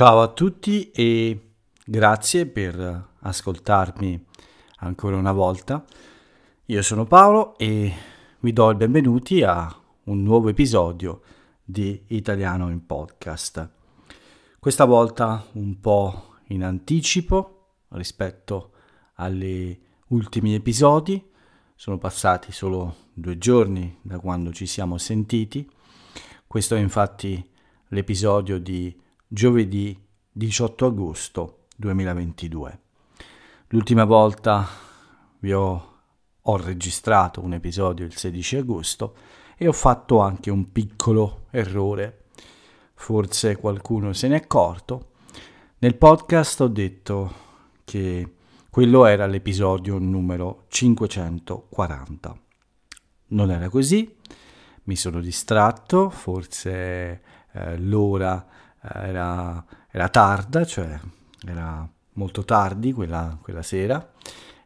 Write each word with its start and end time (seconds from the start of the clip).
Ciao 0.00 0.22
a 0.22 0.28
tutti 0.28 0.90
e 0.92 1.50
grazie 1.84 2.46
per 2.46 3.08
ascoltarmi 3.20 4.24
ancora 4.76 5.16
una 5.16 5.32
volta. 5.32 5.84
Io 6.64 6.80
sono 6.80 7.04
Paolo 7.04 7.54
e 7.58 7.92
vi 8.38 8.52
do 8.54 8.70
il 8.70 8.78
benvenuti 8.78 9.42
a 9.42 9.70
un 10.04 10.22
nuovo 10.22 10.48
episodio 10.48 11.20
di 11.62 12.02
Italiano 12.06 12.70
in 12.70 12.86
Podcast. 12.86 13.70
Questa 14.58 14.86
volta 14.86 15.44
un 15.52 15.78
po' 15.80 16.36
in 16.46 16.64
anticipo 16.64 17.74
rispetto 17.88 18.70
agli 19.16 19.78
ultimi 20.06 20.54
episodi. 20.54 21.22
Sono 21.74 21.98
passati 21.98 22.52
solo 22.52 23.08
due 23.12 23.36
giorni 23.36 23.98
da 24.00 24.18
quando 24.18 24.50
ci 24.50 24.64
siamo 24.64 24.96
sentiti. 24.96 25.70
Questo 26.46 26.74
è 26.74 26.78
infatti 26.78 27.46
l'episodio 27.88 28.58
di 28.58 29.08
giovedì 29.32 29.96
18 30.32 30.86
agosto 30.86 31.66
2022. 31.76 32.80
L'ultima 33.68 34.04
volta 34.04 34.66
vi 35.38 35.52
ho, 35.52 35.92
ho, 36.40 36.56
registrato 36.56 37.40
un 37.40 37.52
episodio 37.52 38.04
il 38.04 38.16
16 38.16 38.56
agosto 38.56 39.14
e 39.56 39.68
ho 39.68 39.72
fatto 39.72 40.18
anche 40.18 40.50
un 40.50 40.72
piccolo 40.72 41.46
errore. 41.50 42.24
Forse 42.94 43.54
qualcuno 43.54 44.12
se 44.12 44.26
n'è 44.26 44.34
accorto. 44.34 45.12
Nel 45.78 45.94
podcast 45.94 46.62
ho 46.62 46.68
detto 46.68 47.34
che 47.84 48.34
quello 48.68 49.06
era 49.06 49.26
l'episodio 49.26 49.98
numero 49.98 50.64
540. 50.66 52.40
Non 53.28 53.52
era 53.52 53.68
così, 53.68 54.12
mi 54.84 54.96
sono 54.96 55.20
distratto, 55.20 56.10
forse 56.10 57.22
eh, 57.52 57.78
l'ora 57.78 58.44
era, 58.80 59.64
era 59.90 60.08
tarda, 60.08 60.64
cioè 60.64 60.98
era 61.46 61.86
molto 62.14 62.44
tardi 62.44 62.92
quella, 62.92 63.38
quella 63.40 63.62
sera 63.62 64.12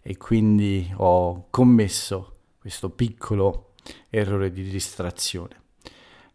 e 0.03 0.17
quindi 0.17 0.91
ho 0.97 1.49
commesso 1.51 2.39
questo 2.59 2.89
piccolo 2.91 3.75
errore 4.09 4.51
di 4.51 4.63
distrazione. 4.63 5.61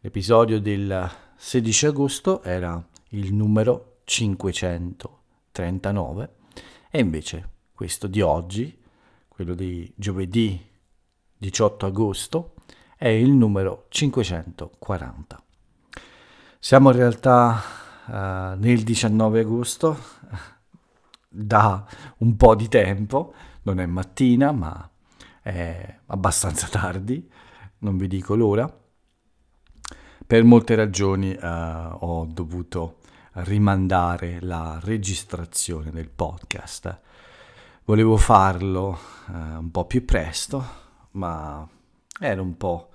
L'episodio 0.01 0.61
del 0.61 1.09
16 1.35 1.87
agosto 1.87 2.43
era 2.43 2.87
il 3.09 3.33
numero 3.33 4.01
539 4.05 6.29
e 6.89 6.99
invece 6.99 7.49
questo 7.73 8.07
di 8.07 8.21
oggi, 8.21 8.81
quello 9.27 9.55
di 9.55 9.91
giovedì 9.95 10.65
18 11.37 11.85
agosto, 11.85 12.53
è 12.97 13.07
il 13.07 13.31
numero 13.31 13.87
540. 13.89 15.43
Siamo 16.61 16.89
in 16.91 16.97
realtà 16.97 17.61
uh, 18.05 18.11
nel 18.59 18.83
19 18.83 19.39
agosto, 19.39 19.97
da 21.29 21.87
un 22.17 22.35
po' 22.35 22.53
di 22.53 22.67
tempo, 22.67 23.33
non 23.61 23.79
è 23.79 23.85
mattina 23.85 24.51
ma 24.51 24.87
è 25.41 25.99
abbastanza 26.07 26.67
tardi, 26.69 27.31
non 27.79 27.95
vi 27.95 28.07
dico 28.07 28.35
l'ora. 28.35 28.69
Per 30.27 30.43
molte 30.43 30.75
ragioni 30.75 31.31
uh, 31.31 31.95
ho 31.97 32.25
dovuto 32.25 32.97
rimandare 33.35 34.41
la 34.41 34.81
registrazione 34.83 35.91
del 35.91 36.09
podcast. 36.09 36.99
Volevo 37.85 38.17
farlo 38.17 38.99
uh, 39.27 39.31
un 39.31 39.71
po' 39.71 39.85
più 39.85 40.03
presto, 40.03 40.61
ma 41.11 41.65
ero 42.19 42.41
un 42.41 42.57
po' 42.57 42.89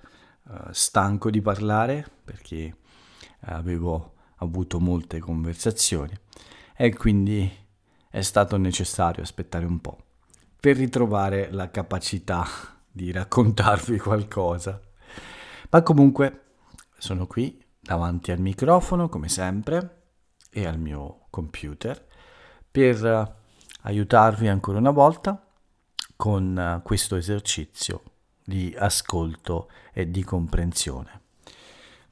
stanco 0.71 1.31
di 1.31 1.41
parlare 1.41 2.06
perché 2.23 2.77
avevo 3.47 4.14
avuto 4.37 4.81
molte 4.81 5.19
conversazioni 5.19 6.12
e 6.77 6.94
quindi 6.94 7.50
è 8.10 8.21
stato 8.21 8.56
necessario 8.56 9.22
aspettare 9.22 9.65
un 9.65 9.81
po' 9.81 9.99
per 10.59 10.77
ritrovare 10.77 11.50
la 11.50 11.71
capacità 11.71 12.44
di 12.91 13.10
raccontarvi 13.12 13.99
qualcosa. 13.99 14.81
Ma 15.71 15.82
comunque 15.82 16.43
sono 16.97 17.27
qui 17.27 17.62
davanti 17.81 18.32
al 18.32 18.41
microfono 18.41 19.09
come 19.09 19.28
sempre 19.28 20.03
e 20.50 20.65
al 20.66 20.78
mio 20.78 21.26
computer 21.31 22.06
per 22.71 23.37
aiutarvi 23.82 24.49
ancora 24.49 24.78
una 24.78 24.91
volta 24.91 25.44
con 26.16 26.81
questo 26.84 27.16
esercizio 27.16 28.03
di 28.44 28.75
ascolto 28.78 29.69
e 29.93 30.11
di 30.11 30.22
comprensione. 30.22 31.24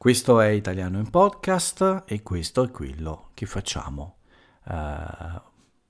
Questo 0.02 0.40
è 0.40 0.48
Italiano 0.48 0.98
in 0.98 1.10
Podcast 1.10 2.02
e 2.06 2.24
questo 2.24 2.64
è 2.64 2.70
quello 2.72 3.30
che 3.34 3.46
facciamo. 3.46 4.16
Uh, 4.64 5.40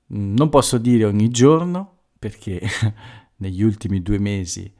non 0.09 0.51
posso 0.51 0.77
dire 0.77 1.07
ogni 1.07 1.31
giorno 1.31 2.01
perché 2.19 2.61
negli 3.37 3.63
ultimi 3.63 4.03
due 4.03 4.19
mesi 4.19 4.71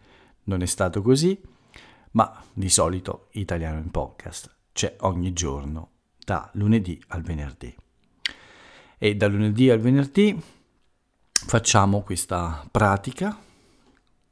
non 0.43 0.61
è 0.61 0.67
stato 0.67 1.01
così, 1.01 1.41
ma 2.11 2.45
di 2.53 2.69
solito 2.69 3.29
Italiano 3.31 3.79
in 3.79 3.91
Podcast 3.91 4.55
c'è 4.71 4.97
ogni 5.01 5.33
giorno 5.33 5.93
da 6.19 6.51
lunedì 6.53 7.03
al 7.07 7.23
venerdì. 7.23 7.75
E 8.99 9.17
da 9.17 9.29
lunedì 9.29 9.71
al 9.71 9.81
venerdì 9.81 10.39
facciamo 11.31 12.03
questa 12.03 12.69
pratica. 12.71 13.35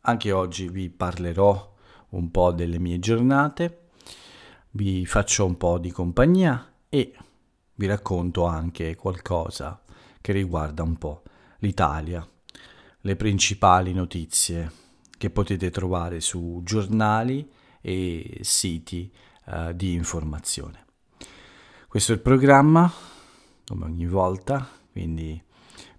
Anche 0.02 0.30
oggi 0.30 0.68
vi 0.68 0.90
parlerò 0.90 1.74
un 2.10 2.30
po' 2.30 2.52
delle 2.52 2.78
mie 2.78 2.98
giornate 2.98 3.80
vi 4.72 5.04
faccio 5.06 5.46
un 5.46 5.56
po' 5.56 5.78
di 5.78 5.90
compagnia 5.90 6.72
e 6.88 7.14
vi 7.74 7.86
racconto 7.86 8.44
anche 8.44 8.94
qualcosa 8.94 9.82
che 10.20 10.32
riguarda 10.32 10.82
un 10.82 10.96
po' 10.96 11.22
l'Italia, 11.58 12.26
le 13.00 13.16
principali 13.16 13.92
notizie 13.92 14.70
che 15.16 15.30
potete 15.30 15.70
trovare 15.70 16.20
su 16.20 16.60
giornali 16.62 17.50
e 17.80 18.38
siti 18.42 19.10
uh, 19.46 19.72
di 19.72 19.94
informazione. 19.94 20.84
Questo 21.88 22.12
è 22.12 22.14
il 22.14 22.20
programma, 22.20 22.90
come 23.66 23.84
ogni 23.84 24.06
volta, 24.06 24.68
quindi 24.92 25.42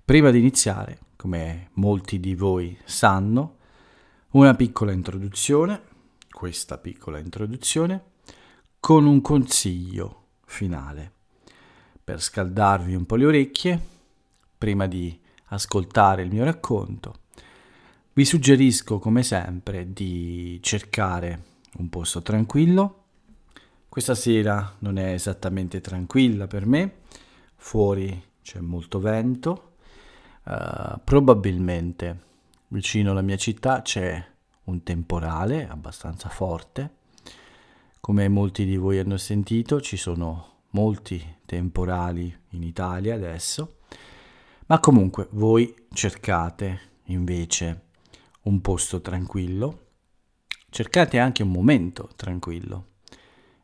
prima 0.04 0.30
di 0.32 0.40
iniziare, 0.40 1.00
come 1.16 1.70
molti 1.74 2.20
di 2.20 2.36
voi 2.36 2.78
sanno, 2.86 3.58
una 4.32 4.56
piccola 4.56 4.92
introduzione, 4.92 5.82
questa 6.30 6.78
piccola 6.78 7.20
introduzione, 7.20 8.11
con 8.82 9.06
un 9.06 9.22
consiglio 9.22 10.24
finale 10.44 11.12
per 12.04 12.20
scaldarvi 12.20 12.96
un 12.96 13.06
po' 13.06 13.16
le 13.16 13.26
orecchie 13.28 13.80
prima 14.58 14.88
di 14.88 15.18
ascoltare 15.50 16.24
il 16.24 16.32
mio 16.32 16.44
racconto. 16.44 17.20
Vi 18.12 18.26
suggerisco 18.26 18.98
come 18.98 19.22
sempre 19.22 19.94
di 19.94 20.58
cercare 20.64 21.44
un 21.78 21.90
posto 21.90 22.24
tranquillo. 22.24 23.04
Questa 23.88 24.16
sera 24.16 24.76
non 24.80 24.98
è 24.98 25.14
esattamente 25.14 25.80
tranquilla 25.80 26.48
per 26.48 26.66
me, 26.66 27.02
fuori 27.56 28.30
c'è 28.42 28.62
molto 28.62 29.00
vento, 29.00 29.74
uh, 30.46 31.00
probabilmente 31.04 32.20
vicino 32.70 33.12
alla 33.12 33.22
mia 33.22 33.38
città 33.38 33.84
c'è 33.84 34.26
un 34.64 34.82
temporale 34.82 35.70
abbastanza 35.70 36.30
forte 36.30 37.00
come 38.02 38.28
molti 38.28 38.66
di 38.66 38.78
voi 38.78 38.98
hanno 38.98 39.18
sentito, 39.18 39.80
ci 39.80 39.96
sono 39.96 40.64
molti 40.72 41.24
temporali 41.46 42.36
in 42.50 42.64
Italia 42.64 43.14
adesso, 43.14 43.78
ma 44.66 44.80
comunque 44.80 45.28
voi 45.34 45.74
cercate 45.94 47.00
invece 47.06 47.90
un 48.44 48.60
posto 48.60 49.02
tranquillo, 49.02 49.90
cercate 50.70 51.20
anche 51.20 51.44
un 51.44 51.52
momento 51.52 52.10
tranquillo 52.16 52.88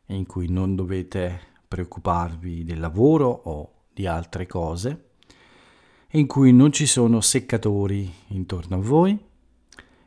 in 0.06 0.24
cui 0.24 0.48
non 0.48 0.76
dovete 0.76 1.40
preoccuparvi 1.66 2.62
del 2.62 2.78
lavoro 2.78 3.28
o 3.28 3.72
di 3.92 4.06
altre 4.06 4.46
cose, 4.46 5.10
in 6.12 6.28
cui 6.28 6.52
non 6.52 6.72
ci 6.72 6.86
sono 6.86 7.20
seccatori 7.20 8.10
intorno 8.28 8.76
a 8.76 8.80
voi, 8.80 9.18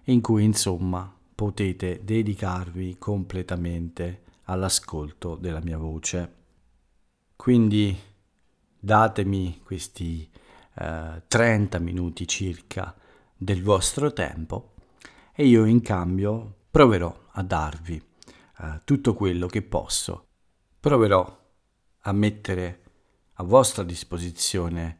in 0.05 0.21
cui 0.21 0.43
insomma 0.45 1.13
potete 1.41 2.01
dedicarvi 2.03 2.99
completamente 2.99 4.25
all'ascolto 4.43 5.35
della 5.35 5.59
mia 5.59 5.79
voce. 5.79 6.35
Quindi 7.35 7.97
datemi 8.77 9.59
questi 9.63 10.29
eh, 10.75 11.23
30 11.27 11.79
minuti 11.79 12.27
circa 12.27 12.95
del 13.35 13.63
vostro 13.63 14.13
tempo 14.13 14.75
e 15.33 15.47
io 15.47 15.65
in 15.65 15.81
cambio 15.81 16.57
proverò 16.69 17.29
a 17.31 17.41
darvi 17.41 17.95
eh, 18.59 18.81
tutto 18.83 19.15
quello 19.15 19.47
che 19.47 19.63
posso. 19.63 20.27
Proverò 20.79 21.39
a 22.01 22.11
mettere 22.11 22.83
a 23.33 23.43
vostra 23.43 23.81
disposizione 23.81 24.99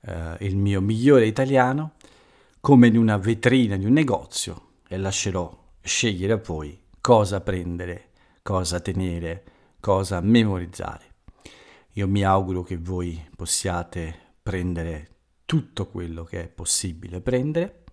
eh, 0.00 0.36
il 0.40 0.56
mio 0.56 0.80
migliore 0.80 1.26
italiano 1.26 1.96
come 2.60 2.86
in 2.86 2.96
una 2.96 3.18
vetrina 3.18 3.76
di 3.76 3.84
un 3.84 3.92
negozio 3.92 4.76
e 4.88 4.96
lascerò 4.96 5.60
scegliere 5.84 6.32
a 6.32 6.40
voi 6.42 6.82
cosa 6.98 7.42
prendere, 7.42 8.12
cosa 8.40 8.80
tenere, 8.80 9.44
cosa 9.80 10.20
memorizzare. 10.22 11.12
Io 11.92 12.08
mi 12.08 12.24
auguro 12.24 12.62
che 12.62 12.78
voi 12.78 13.22
possiate 13.36 14.32
prendere 14.42 15.10
tutto 15.44 15.86
quello 15.86 16.24
che 16.24 16.44
è 16.44 16.48
possibile 16.48 17.20
prendere, 17.20 17.84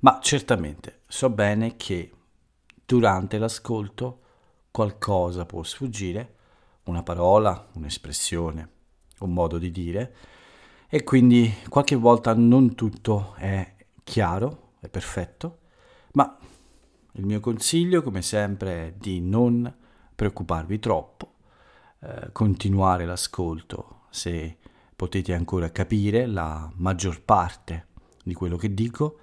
ma 0.00 0.18
certamente 0.22 1.02
so 1.06 1.28
bene 1.28 1.76
che 1.76 2.10
durante 2.86 3.36
l'ascolto 3.36 4.20
qualcosa 4.70 5.44
può 5.44 5.62
sfuggire, 5.62 6.34
una 6.84 7.02
parola, 7.02 7.68
un'espressione, 7.74 8.70
un 9.18 9.32
modo 9.34 9.58
di 9.58 9.70
dire, 9.70 10.16
e 10.88 11.04
quindi 11.04 11.52
qualche 11.68 11.96
volta 11.96 12.32
non 12.32 12.74
tutto 12.74 13.34
è 13.36 13.74
chiaro, 14.02 14.72
è 14.80 14.88
perfetto, 14.88 15.58
ma 16.12 16.38
il 17.16 17.24
mio 17.24 17.40
consiglio, 17.40 18.02
come 18.02 18.22
sempre, 18.22 18.88
è 18.88 18.92
di 18.96 19.20
non 19.20 19.72
preoccuparvi 20.14 20.78
troppo, 20.78 21.34
eh, 22.00 22.30
continuare 22.32 23.06
l'ascolto 23.06 24.02
se 24.10 24.58
potete 24.94 25.34
ancora 25.34 25.70
capire 25.70 26.26
la 26.26 26.70
maggior 26.76 27.22
parte 27.22 27.86
di 28.22 28.34
quello 28.34 28.56
che 28.56 28.72
dico 28.72 29.18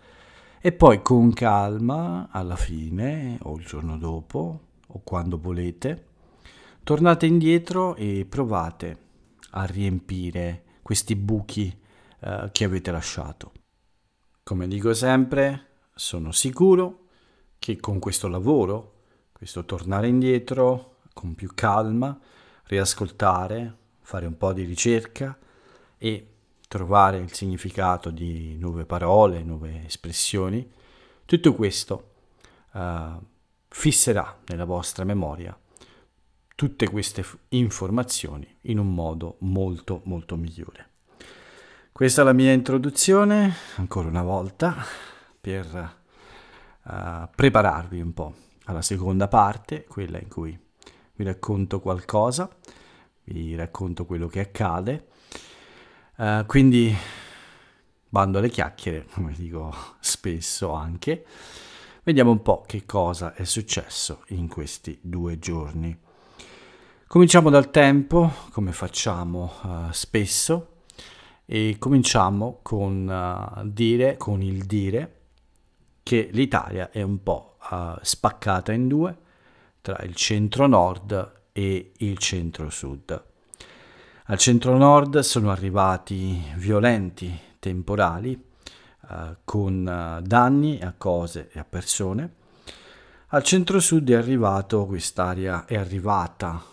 e 0.59 0.71
poi 0.71 1.01
con 1.01 1.33
calma 1.33 2.29
alla 2.31 2.55
fine 2.55 3.37
o 3.41 3.57
il 3.57 3.65
giorno 3.65 3.97
dopo 3.97 4.61
o 4.87 5.01
quando 5.03 5.37
volete 5.37 6.07
tornate 6.83 7.25
indietro 7.25 7.95
e 7.95 8.25
provate 8.27 8.97
a 9.51 9.65
riempire 9.65 10.63
questi 10.81 11.15
buchi 11.15 11.75
eh, 12.19 12.49
che 12.51 12.63
avete 12.63 12.91
lasciato. 12.91 13.51
Come 14.43 14.67
dico 14.67 14.93
sempre, 14.93 15.67
sono 15.93 16.31
sicuro 16.31 17.02
che 17.63 17.79
con 17.79 17.97
questo 17.97 18.27
lavoro, 18.27 18.91
questo 19.31 19.63
tornare 19.63 20.09
indietro 20.09 20.97
con 21.13 21.33
più 21.33 21.51
calma, 21.55 22.19
riascoltare, 22.63 23.73
fare 24.01 24.25
un 24.25 24.35
po' 24.35 24.51
di 24.51 24.65
ricerca, 24.65 25.37
e 25.97 26.27
trovare 26.67 27.19
il 27.19 27.31
significato 27.31 28.09
di 28.09 28.57
nuove 28.57 28.83
parole, 28.83 29.43
nuove 29.43 29.85
espressioni, 29.85 30.69
tutto 31.23 31.53
questo 31.53 32.11
uh, 32.73 33.17
fisserà 33.69 34.39
nella 34.47 34.65
vostra 34.65 35.05
memoria 35.05 35.57
tutte 36.55 36.89
queste 36.89 37.23
informazioni 37.49 38.57
in 38.63 38.77
un 38.77 38.93
modo 38.93 39.37
molto 39.39 40.01
molto 40.03 40.35
migliore. 40.35 40.89
Questa 41.93 42.23
è 42.23 42.25
la 42.25 42.33
mia 42.33 42.51
introduzione, 42.51 43.53
ancora 43.77 44.09
una 44.09 44.23
volta, 44.23 44.75
per 45.39 46.01
prepararvi 46.83 48.01
un 48.01 48.13
po' 48.13 48.33
alla 48.65 48.81
seconda 48.81 49.27
parte, 49.27 49.85
quella 49.85 50.19
in 50.19 50.27
cui 50.27 50.57
vi 51.15 51.23
racconto 51.23 51.79
qualcosa, 51.79 52.49
vi 53.25 53.55
racconto 53.55 54.05
quello 54.05 54.27
che 54.27 54.41
accade 54.41 55.07
Uh, 56.15 56.45
quindi 56.45 56.95
bando 58.07 58.37
alle 58.37 58.49
chiacchiere, 58.49 59.07
come 59.11 59.33
dico 59.35 59.73
spesso 59.99 60.71
anche. 60.71 61.25
Vediamo 62.03 62.31
un 62.31 62.41
po' 62.41 62.63
che 62.67 62.85
cosa 62.85 63.33
è 63.33 63.45
successo 63.45 64.23
in 64.27 64.47
questi 64.47 64.99
due 65.01 65.39
giorni. 65.39 65.97
Cominciamo 67.07 67.49
dal 67.49 67.71
tempo, 67.71 68.31
come 68.51 68.73
facciamo 68.73 69.53
uh, 69.63 69.91
spesso, 69.91 70.81
e 71.45 71.77
cominciamo 71.79 72.59
con, 72.61 73.07
uh, 73.07 73.67
dire, 73.67 74.17
con 74.17 74.41
il 74.41 74.65
dire 74.65 75.21
che 76.03 76.29
l'Italia 76.31 76.91
è 76.91 77.01
un 77.01 77.23
po' 77.23 77.57
uh, 77.71 77.95
spaccata 78.01 78.71
in 78.73 78.87
due 78.87 79.17
tra 79.81 79.97
il 80.03 80.15
centro-nord 80.15 81.41
e 81.51 81.91
il 81.97 82.17
centro-sud. 82.17 83.23
Al 84.25 84.37
centro-nord 84.37 85.19
sono 85.19 85.51
arrivati 85.51 86.41
violenti 86.55 87.37
temporali 87.59 88.41
eh, 89.09 89.37
con 89.43 89.85
eh, 89.85 90.21
danni 90.21 90.79
a 90.81 90.93
cose 90.97 91.49
e 91.51 91.59
a 91.59 91.65
persone. 91.65 92.35
Al 93.27 93.43
centro-sud 93.43 94.09
è 94.09 94.15
arrivato 94.15 94.85
quest'aria, 94.85 95.65
è 95.65 95.75
arrivata 95.75 96.63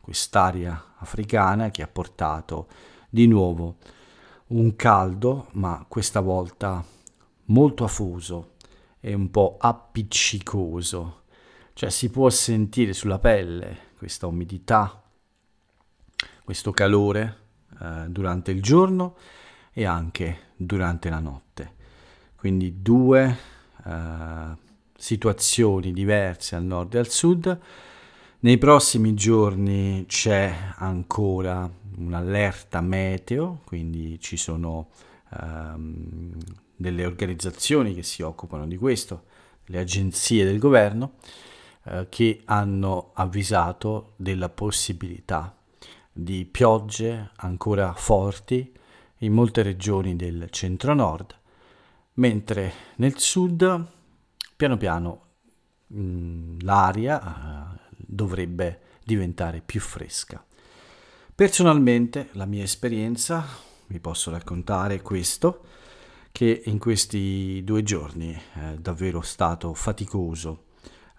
quest'aria 0.00 0.94
africana 0.98 1.70
che 1.70 1.82
ha 1.82 1.88
portato 1.88 2.68
di 3.08 3.26
nuovo 3.26 3.78
un 4.48 4.76
caldo, 4.76 5.48
ma 5.52 5.84
questa 5.88 6.20
volta 6.20 6.84
molto 7.46 7.82
afuso 7.82 8.49
e 9.00 9.14
un 9.14 9.30
po' 9.30 9.56
appiccicoso. 9.58 11.22
Cioè 11.72 11.90
si 11.90 12.10
può 12.10 12.28
sentire 12.30 12.92
sulla 12.92 13.18
pelle 13.18 13.88
questa 13.96 14.26
umidità 14.26 15.00
questo 16.50 16.72
calore 16.72 17.36
eh, 17.80 18.06
durante 18.08 18.50
il 18.50 18.60
giorno 18.60 19.14
e 19.72 19.84
anche 19.84 20.48
durante 20.56 21.08
la 21.08 21.20
notte. 21.20 21.74
Quindi 22.34 22.82
due 22.82 23.36
eh, 23.86 24.56
situazioni 24.96 25.92
diverse 25.92 26.56
al 26.56 26.64
nord 26.64 26.94
e 26.94 26.98
al 26.98 27.08
sud. 27.08 27.56
Nei 28.40 28.58
prossimi 28.58 29.14
giorni 29.14 30.06
c'è 30.08 30.72
ancora 30.74 31.70
un'allerta 31.98 32.80
meteo, 32.80 33.60
quindi 33.64 34.18
ci 34.18 34.36
sono 34.36 34.88
ehm, 35.40 36.36
delle 36.80 37.04
organizzazioni 37.04 37.94
che 37.94 38.02
si 38.02 38.22
occupano 38.22 38.66
di 38.66 38.78
questo, 38.78 39.24
le 39.66 39.80
agenzie 39.80 40.46
del 40.46 40.58
governo, 40.58 41.16
eh, 41.84 42.06
che 42.08 42.40
hanno 42.46 43.10
avvisato 43.12 44.14
della 44.16 44.48
possibilità 44.48 45.54
di 46.10 46.46
piogge 46.46 47.32
ancora 47.36 47.92
forti 47.92 48.72
in 49.18 49.32
molte 49.34 49.60
regioni 49.60 50.16
del 50.16 50.46
centro-nord, 50.48 51.38
mentre 52.14 52.72
nel 52.96 53.18
sud 53.18 53.86
piano 54.56 54.76
piano 54.78 55.20
mh, 55.88 56.00
mm, 56.00 56.58
l'aria 56.60 57.20
uh, 57.20 57.94
dovrebbe 57.94 58.80
diventare 59.04 59.60
più 59.60 59.80
fresca. 59.80 60.42
Personalmente 61.34 62.30
la 62.32 62.46
mia 62.46 62.62
esperienza, 62.62 63.44
vi 63.88 64.00
posso 64.00 64.30
raccontare 64.30 65.02
questo, 65.02 65.64
che 66.32 66.62
in 66.66 66.78
questi 66.78 67.62
due 67.64 67.82
giorni 67.82 68.32
è 68.54 68.74
davvero 68.78 69.20
stato 69.20 69.74
faticoso. 69.74 70.66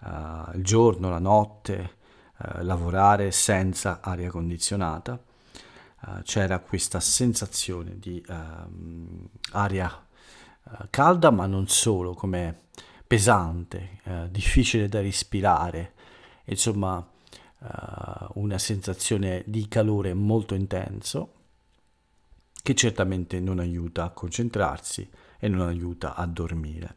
Uh, 0.00 0.56
il 0.56 0.64
giorno, 0.64 1.10
la 1.10 1.20
notte, 1.20 2.00
eh, 2.42 2.62
lavorare 2.64 3.30
senza 3.30 4.00
aria 4.00 4.30
condizionata. 4.30 5.20
Uh, 6.00 6.22
c'era 6.22 6.58
questa 6.58 6.98
sensazione 6.98 7.98
di 7.98 8.24
uh, 8.26 9.28
aria 9.52 10.04
uh, 10.64 10.86
calda, 10.90 11.30
ma 11.30 11.46
non 11.46 11.68
solo, 11.68 12.14
come 12.14 12.62
pesante, 13.06 14.00
difficile 14.30 14.88
da 14.88 15.02
respirare, 15.02 15.92
insomma 16.44 17.06
una 18.32 18.56
sensazione 18.56 19.42
di 19.44 19.68
calore 19.68 20.14
molto 20.14 20.54
intenso 20.54 21.41
che 22.62 22.74
certamente 22.74 23.40
non 23.40 23.58
aiuta 23.58 24.04
a 24.04 24.10
concentrarsi 24.10 25.08
e 25.38 25.48
non 25.48 25.66
aiuta 25.66 26.14
a 26.14 26.24
dormire. 26.26 26.96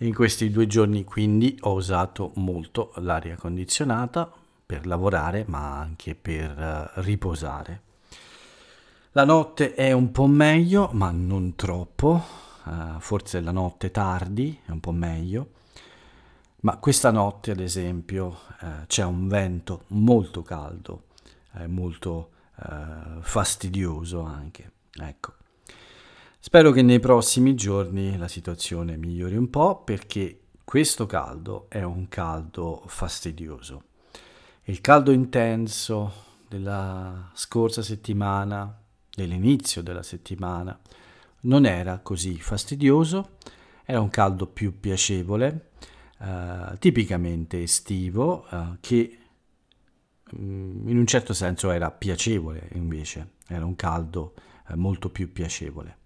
In 0.00 0.12
questi 0.12 0.50
due 0.50 0.66
giorni 0.66 1.04
quindi 1.04 1.56
ho 1.62 1.72
usato 1.72 2.32
molto 2.34 2.92
l'aria 2.96 3.36
condizionata 3.36 4.30
per 4.66 4.86
lavorare 4.86 5.44
ma 5.48 5.78
anche 5.78 6.14
per 6.14 6.50
uh, 6.96 7.00
riposare. 7.00 7.80
La 9.12 9.24
notte 9.24 9.72
è 9.72 9.92
un 9.92 10.12
po' 10.12 10.26
meglio 10.26 10.90
ma 10.92 11.10
non 11.10 11.54
troppo, 11.56 12.22
uh, 12.64 12.98
forse 12.98 13.40
la 13.40 13.52
notte 13.52 13.90
tardi 13.90 14.60
è 14.66 14.70
un 14.70 14.80
po' 14.80 14.92
meglio, 14.92 15.52
ma 16.60 16.76
questa 16.76 17.10
notte 17.10 17.52
ad 17.52 17.60
esempio 17.60 18.26
uh, 18.60 18.86
c'è 18.86 19.04
un 19.04 19.28
vento 19.28 19.84
molto 19.88 20.42
caldo, 20.42 21.04
molto 21.68 22.32
fastidioso 23.20 24.22
anche. 24.22 24.72
Ecco. 24.92 25.34
Spero 26.38 26.70
che 26.70 26.82
nei 26.82 27.00
prossimi 27.00 27.54
giorni 27.54 28.16
la 28.16 28.28
situazione 28.28 28.96
migliori 28.96 29.36
un 29.36 29.50
po' 29.50 29.82
perché 29.82 30.42
questo 30.62 31.06
caldo 31.06 31.66
è 31.68 31.82
un 31.82 32.08
caldo 32.08 32.84
fastidioso. 32.86 33.82
Il 34.64 34.80
caldo 34.80 35.10
intenso 35.10 36.12
della 36.48 37.30
scorsa 37.34 37.82
settimana, 37.82 38.80
dell'inizio 39.10 39.82
della 39.82 40.02
settimana, 40.02 40.78
non 41.42 41.66
era 41.66 41.98
così 41.98 42.38
fastidioso, 42.38 43.38
era 43.84 44.00
un 44.00 44.08
caldo 44.08 44.46
più 44.46 44.78
piacevole, 44.78 45.70
eh, 46.20 46.76
tipicamente 46.78 47.62
estivo, 47.62 48.46
eh, 48.50 48.76
che 48.80 49.18
in 50.32 50.96
un 50.96 51.06
certo 51.06 51.32
senso 51.32 51.70
era 51.70 51.90
piacevole 51.90 52.70
invece, 52.74 53.34
era 53.46 53.64
un 53.64 53.76
caldo 53.76 54.34
eh, 54.68 54.76
molto 54.76 55.10
più 55.10 55.32
piacevole. 55.32 55.98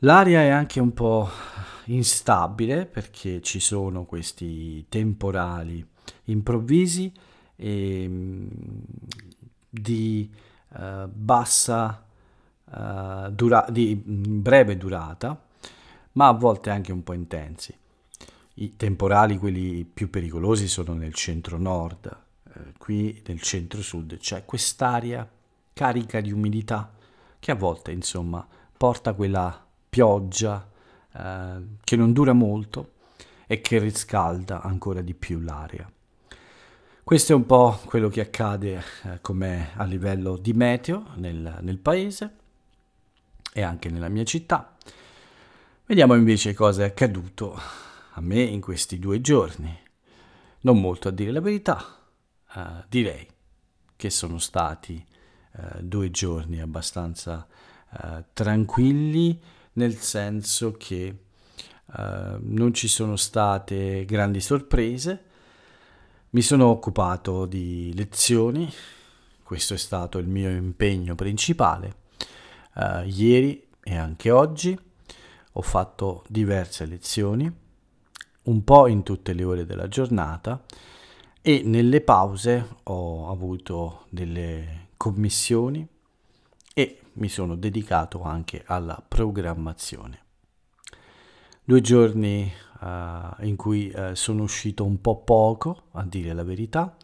L'aria 0.00 0.40
è 0.40 0.48
anche 0.48 0.80
un 0.80 0.92
po' 0.92 1.28
instabile 1.86 2.86
perché 2.86 3.40
ci 3.40 3.60
sono 3.60 4.04
questi 4.04 4.86
temporali 4.88 5.86
improvvisi 6.24 7.12
e, 7.56 8.06
mm, 8.08 8.46
di 9.68 10.30
eh, 10.78 11.08
bassa, 11.10 12.04
eh, 12.70 13.28
dura- 13.30 13.66
di 13.70 13.96
breve 13.96 14.76
durata, 14.76 15.42
ma 16.12 16.28
a 16.28 16.32
volte 16.32 16.70
anche 16.70 16.92
un 16.92 17.02
po' 17.02 17.12
intensi. 17.14 17.74
I 18.58 18.76
temporali, 18.76 19.36
quelli 19.38 19.84
più 19.84 20.08
pericolosi, 20.10 20.66
sono 20.66 20.94
nel 20.94 21.14
centro-nord, 21.14 22.24
qui 22.78 23.22
nel 23.26 23.40
centro-sud 23.40 24.18
c'è 24.18 24.44
quest'aria 24.44 25.28
carica 25.72 26.20
di 26.20 26.32
umidità 26.32 26.92
che 27.38 27.50
a 27.50 27.54
volte, 27.54 27.92
insomma, 27.92 28.46
porta 28.76 29.14
quella 29.14 29.64
pioggia 29.88 30.68
eh, 31.12 31.62
che 31.82 31.96
non 31.96 32.12
dura 32.12 32.32
molto 32.32 32.92
e 33.46 33.60
che 33.60 33.78
riscalda 33.78 34.62
ancora 34.62 35.00
di 35.00 35.14
più 35.14 35.40
l'aria. 35.40 35.90
Questo 37.04 37.32
è 37.32 37.36
un 37.36 37.46
po' 37.46 37.78
quello 37.84 38.08
che 38.08 38.20
accade 38.20 38.82
eh, 39.04 39.20
come 39.20 39.70
a 39.76 39.84
livello 39.84 40.36
di 40.36 40.52
meteo 40.52 41.12
nel, 41.14 41.58
nel 41.60 41.78
paese 41.78 42.36
e 43.52 43.62
anche 43.62 43.88
nella 43.90 44.08
mia 44.08 44.24
città. 44.24 44.76
Vediamo 45.86 46.14
invece 46.14 46.52
cosa 46.52 46.82
è 46.82 46.86
accaduto 46.86 47.56
a 48.14 48.20
me 48.20 48.40
in 48.40 48.60
questi 48.60 48.98
due 48.98 49.20
giorni. 49.20 49.72
Non 50.62 50.80
molto 50.80 51.06
a 51.06 51.12
dire 51.12 51.30
la 51.30 51.40
verità, 51.40 51.95
eh, 52.56 52.84
direi 52.88 53.28
che 53.94 54.08
sono 54.08 54.38
stati 54.38 55.04
eh, 55.52 55.82
due 55.82 56.10
giorni 56.10 56.60
abbastanza 56.60 57.46
eh, 57.92 58.24
tranquilli, 58.32 59.38
nel 59.74 59.96
senso 59.96 60.72
che 60.72 61.20
non 61.96 62.74
ci 62.74 62.88
sono 62.88 63.14
state 63.14 64.04
grandi 64.06 64.40
sorprese. 64.40 65.22
Mi 66.30 66.42
sono 66.42 66.66
occupato 66.66 67.46
di 67.46 67.92
lezioni, 67.94 68.68
questo 69.44 69.74
è 69.74 69.76
stato 69.76 70.18
il 70.18 70.26
mio 70.26 70.50
impegno 70.50 71.14
principale. 71.14 71.94
Uh, 72.74 73.06
ieri 73.06 73.68
e 73.80 73.96
anche 73.96 74.32
oggi 74.32 74.76
ho 75.52 75.62
fatto 75.62 76.24
diverse 76.28 76.84
lezioni, 76.86 77.50
un 78.42 78.64
po' 78.64 78.88
in 78.88 79.04
tutte 79.04 79.32
le 79.32 79.44
ore 79.44 79.64
della 79.64 79.86
giornata 79.86 80.62
e 81.48 81.62
nelle 81.62 82.00
pause 82.00 82.66
ho 82.82 83.30
avuto 83.30 84.06
delle 84.08 84.88
commissioni 84.96 85.86
e 86.74 87.00
mi 87.12 87.28
sono 87.28 87.54
dedicato 87.54 88.22
anche 88.22 88.64
alla 88.66 89.00
programmazione. 89.06 90.24
Due 91.62 91.80
giorni 91.80 92.52
uh, 92.80 93.44
in 93.44 93.54
cui 93.54 93.92
uh, 93.94 94.14
sono 94.14 94.42
uscito 94.42 94.84
un 94.84 95.00
po' 95.00 95.22
poco, 95.22 95.84
a 95.92 96.02
dire 96.02 96.32
la 96.32 96.42
verità, 96.42 96.96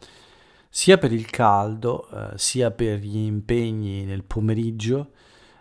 sia 0.67 0.97
per 0.97 1.13
il 1.13 1.29
caldo, 1.29 2.09
uh, 2.11 2.35
sia 2.35 2.69
per 2.71 2.99
gli 2.99 3.19
impegni 3.19 4.03
nel 4.03 4.25
pomeriggio 4.25 5.11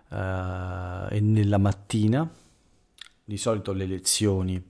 e 0.08 1.20
nella 1.20 1.58
mattina. 1.58 2.28
Di 3.24 3.36
solito 3.36 3.72
le 3.72 3.86
lezioni 3.86 4.60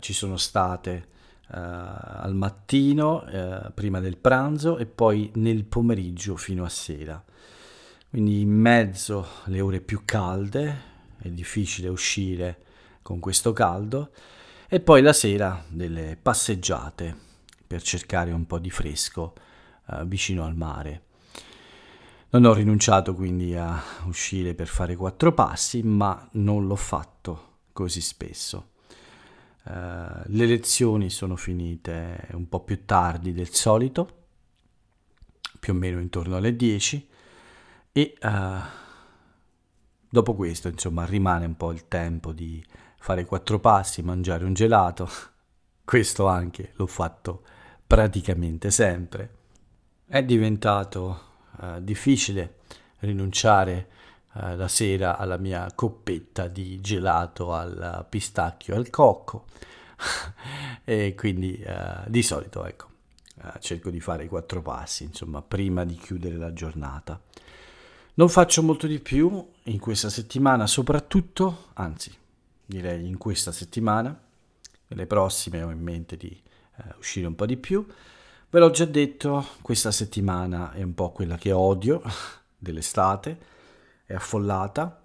ci 0.00 0.14
sono 0.14 0.38
state 0.38 1.08
al 1.48 2.34
mattino, 2.34 3.24
prima 3.74 4.00
del 4.00 4.16
pranzo 4.16 4.78
e 4.78 4.86
poi 4.86 5.30
nel 5.34 5.64
pomeriggio 5.64 6.36
fino 6.36 6.64
a 6.64 6.68
sera 6.68 7.22
quindi 8.16 8.40
in 8.40 8.50
mezzo 8.50 9.26
alle 9.44 9.60
ore 9.60 9.80
più 9.80 10.02
calde, 10.06 10.80
è 11.18 11.28
difficile 11.28 11.88
uscire 11.88 12.62
con 13.02 13.20
questo 13.20 13.52
caldo, 13.52 14.10
e 14.68 14.80
poi 14.80 15.02
la 15.02 15.12
sera 15.12 15.62
delle 15.68 16.16
passeggiate 16.20 17.14
per 17.66 17.82
cercare 17.82 18.32
un 18.32 18.46
po' 18.46 18.58
di 18.58 18.70
fresco 18.70 19.34
eh, 19.90 20.06
vicino 20.06 20.46
al 20.46 20.56
mare. 20.56 21.02
Non 22.30 22.46
ho 22.46 22.54
rinunciato 22.54 23.14
quindi 23.14 23.54
a 23.54 23.80
uscire 24.06 24.54
per 24.54 24.68
fare 24.68 24.96
quattro 24.96 25.32
passi, 25.32 25.82
ma 25.82 26.26
non 26.32 26.66
l'ho 26.66 26.76
fatto 26.76 27.58
così 27.72 28.00
spesso. 28.00 28.70
Uh, 29.66 30.22
le 30.26 30.46
lezioni 30.46 31.10
sono 31.10 31.34
finite 31.34 32.28
un 32.34 32.48
po' 32.48 32.60
più 32.60 32.84
tardi 32.84 33.32
del 33.32 33.52
solito, 33.52 34.26
più 35.58 35.72
o 35.72 35.76
meno 35.76 35.98
intorno 35.98 36.36
alle 36.36 36.54
10, 36.54 37.08
e 37.90 38.14
uh, 38.22 38.28
dopo 40.08 40.34
questo, 40.36 40.68
insomma, 40.68 41.04
rimane 41.04 41.46
un 41.46 41.56
po' 41.56 41.72
il 41.72 41.88
tempo 41.88 42.32
di 42.32 42.64
fare 43.00 43.24
quattro 43.24 43.58
passi, 43.58 44.02
mangiare 44.02 44.44
un 44.44 44.54
gelato. 44.54 45.08
Questo 45.84 46.28
anche 46.28 46.72
l'ho 46.76 46.86
fatto 46.86 47.42
praticamente 47.84 48.70
sempre. 48.70 49.34
È 50.06 50.22
diventato 50.22 51.20
uh, 51.58 51.80
difficile 51.80 52.58
rinunciare 53.00 53.88
uh, 54.40 54.56
la 54.56 54.68
sera 54.68 55.16
alla 55.16 55.36
mia 55.36 55.70
coppetta 55.74 56.48
di 56.48 56.80
gelato 56.80 57.52
al 57.52 58.06
pistacchio 58.08 58.74
al 58.74 58.90
cocco. 58.90 59.46
E 60.88 61.16
quindi 61.16 61.60
uh, 61.66 62.08
di 62.08 62.22
solito 62.22 62.64
ecco 62.64 62.94
cerco 63.60 63.90
di 63.90 64.00
fare 64.00 64.24
i 64.24 64.28
quattro 64.28 64.62
passi 64.62 65.04
insomma 65.04 65.42
prima 65.42 65.84
di 65.84 65.94
chiudere 65.94 66.36
la 66.36 66.52
giornata. 66.52 67.20
Non 68.18 68.30
faccio 68.30 68.62
molto 68.62 68.86
di 68.86 68.98
più 68.98 69.46
in 69.64 69.78
questa 69.78 70.08
settimana, 70.08 70.66
soprattutto, 70.66 71.66
anzi, 71.74 72.10
direi 72.64 73.06
in 73.06 73.18
questa 73.18 73.52
settimana, 73.52 74.18
nelle 74.86 75.06
prossime 75.06 75.62
ho 75.62 75.70
in 75.70 75.82
mente 75.82 76.16
di 76.16 76.28
eh, 76.28 76.94
uscire 76.96 77.26
un 77.26 77.34
po' 77.34 77.44
di 77.44 77.58
più. 77.58 77.86
Ve 78.48 78.58
l'ho 78.58 78.70
già 78.70 78.86
detto, 78.86 79.46
questa 79.60 79.90
settimana 79.90 80.72
è 80.72 80.82
un 80.82 80.94
po' 80.94 81.12
quella 81.12 81.36
che 81.36 81.52
odio 81.52 82.00
dell'estate, 82.56 83.38
è 84.06 84.14
affollata 84.14 85.02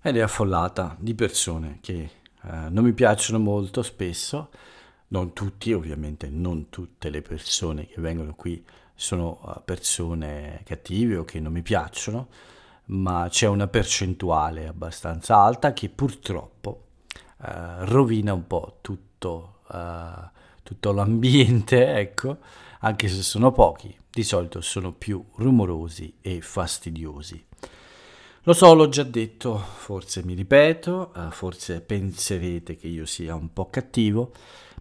ed 0.00 0.16
è 0.16 0.20
affollata 0.20 0.96
di 0.98 1.14
persone 1.14 1.78
che 1.80 2.10
eh, 2.42 2.68
non 2.68 2.84
mi 2.84 2.92
piacciono 2.92 3.38
molto 3.38 3.82
spesso, 3.82 4.50
non 5.08 5.32
tutti, 5.32 5.72
ovviamente 5.72 6.28
non 6.28 6.68
tutte 6.68 7.10
le 7.10 7.22
persone 7.22 7.86
che 7.86 8.00
vengono 8.00 8.34
qui 8.34 8.64
sono 8.94 9.40
uh, 9.42 9.62
persone 9.64 10.62
cattive 10.64 11.16
o 11.16 11.24
che 11.24 11.40
non 11.40 11.52
mi 11.52 11.62
piacciono, 11.62 12.28
ma 12.86 13.26
c'è 13.28 13.46
una 13.46 13.66
percentuale 13.66 14.68
abbastanza 14.68 15.36
alta 15.36 15.72
che 15.72 15.88
purtroppo 15.88 16.86
uh, 17.38 17.84
rovina 17.84 18.32
un 18.32 18.46
po' 18.46 18.78
tutto, 18.80 19.60
uh, 19.68 20.28
tutto 20.62 20.92
l'ambiente, 20.92 21.94
ecco, 21.98 22.38
anche 22.80 23.08
se 23.08 23.22
sono 23.22 23.50
pochi, 23.50 23.96
di 24.10 24.22
solito 24.22 24.60
sono 24.60 24.92
più 24.92 25.24
rumorosi 25.36 26.18
e 26.20 26.40
fastidiosi. 26.40 27.46
Lo 28.44 28.54
so, 28.54 28.74
l'ho 28.74 28.88
già 28.88 29.04
detto, 29.04 29.56
forse 29.56 30.24
mi 30.24 30.34
ripeto, 30.34 31.12
uh, 31.14 31.30
forse 31.30 31.80
penserete 31.80 32.74
che 32.74 32.88
io 32.88 33.06
sia 33.06 33.36
un 33.36 33.52
po' 33.52 33.70
cattivo, 33.70 34.32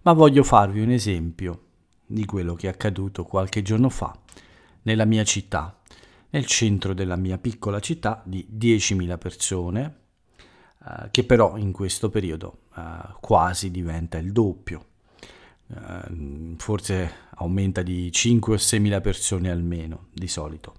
ma 0.02 0.14
voglio 0.14 0.42
farvi 0.42 0.82
un 0.82 0.90
esempio 0.90 1.66
di 2.08 2.26
quello 2.26 2.56
che 2.56 2.66
è 2.66 2.72
accaduto 2.72 3.24
qualche 3.24 3.62
giorno 3.62 3.90
fa 3.90 4.18
nella 4.84 5.06
mia 5.06 5.24
città, 5.24 5.80
nel 6.32 6.48
centro 6.48 6.96
della 6.96 7.16
mia 7.16 7.38
piccola 7.38 7.80
città 7.80 8.24
di 8.26 8.48
10.000 8.52 9.20
persone, 9.20 9.96
eh, 10.84 11.10
che 11.12 11.24
però 11.24 11.56
in 11.56 11.72
questo 11.72 12.10
periodo 12.10 12.62
eh, 12.76 12.82
quasi 13.20 13.70
diventa 13.70 14.18
il 14.18 14.32
doppio. 14.32 14.86
Eh, 15.68 16.56
forse 16.58 17.14
aumenta 17.36 17.84
di 17.84 18.12
5 18.12 18.54
o 18.54 18.58
6.000 18.58 19.02
persone 19.02 19.52
almeno 19.52 20.08
di 20.12 20.28
solito. 20.28 20.74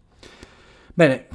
Bene, 0.92 1.28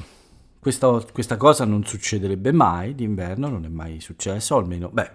questa, 0.67 1.01
questa 1.13 1.37
cosa 1.37 1.63
non 1.63 1.85
succederebbe 1.85 2.51
mai 2.51 2.93
d'inverno, 2.93 3.47
non 3.47 3.63
è 3.63 3.69
mai 3.69 4.01
successo, 4.01 4.55
o 4.55 4.57
almeno, 4.57 4.89
beh, 4.89 5.11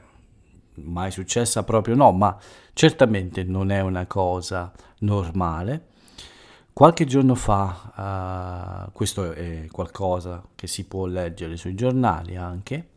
mai 0.77 1.11
successa 1.11 1.63
proprio 1.63 1.95
no, 1.95 2.11
ma 2.13 2.35
certamente 2.73 3.45
non 3.45 3.71
è 3.71 3.81
una 3.81 4.07
cosa 4.07 4.73
normale. 5.01 5.89
Qualche 6.73 7.05
giorno 7.05 7.35
fa, 7.35 8.87
uh, 8.87 8.93
questo 8.93 9.31
è 9.33 9.69
qualcosa 9.71 10.43
che 10.55 10.67
si 10.67 10.87
può 10.87 11.05
leggere 11.05 11.59
sui 11.59 11.75
giornali 11.75 12.35
anche, 12.35 12.89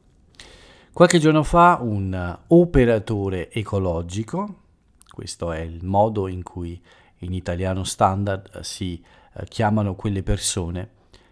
qualche 0.94 1.20
giorno 1.20 1.44
fa 1.44 1.80
un 1.82 2.38
operatore 2.48 3.52
ecologico, 3.52 4.62
questo 5.10 5.52
è 5.52 5.60
il 5.60 5.84
modo 5.84 6.30
in 6.30 6.42
cui 6.42 6.82
in 7.20 7.34
italiano 7.34 7.84
standard 7.84 8.62
si 8.62 9.04
uh, 9.34 9.44
chiamano 9.44 9.96
quelle 9.96 10.24
persone 10.24 10.92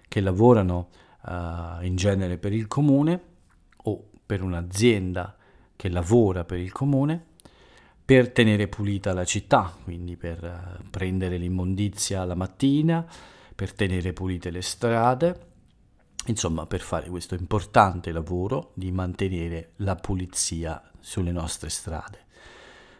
che 0.09 0.19
lavorano 0.19 0.89
uh, 1.25 1.83
in 1.83 1.95
genere 1.95 2.37
per 2.37 2.53
il 2.53 2.67
comune 2.67 3.21
o 3.83 4.09
per 4.25 4.41
un'azienda 4.41 5.35
che 5.75 5.89
lavora 5.89 6.43
per 6.43 6.59
il 6.59 6.71
comune 6.71 7.31
per 8.05 8.31
tenere 8.31 8.67
pulita 8.67 9.13
la 9.13 9.23
città, 9.23 9.73
quindi 9.83 10.17
per 10.17 10.43
eh, 10.43 10.83
prendere 10.89 11.37
l'immondizia 11.37 12.25
la 12.25 12.35
mattina, 12.35 13.05
per 13.55 13.71
tenere 13.71 14.11
pulite 14.11 14.49
le 14.49 14.61
strade, 14.61 15.47
insomma 16.25 16.65
per 16.65 16.81
fare 16.81 17.09
questo 17.09 17.35
importante 17.35 18.11
lavoro 18.11 18.71
di 18.73 18.91
mantenere 18.91 19.71
la 19.77 19.95
pulizia 19.95 20.81
sulle 20.99 21.31
nostre 21.31 21.69
strade. 21.69 22.19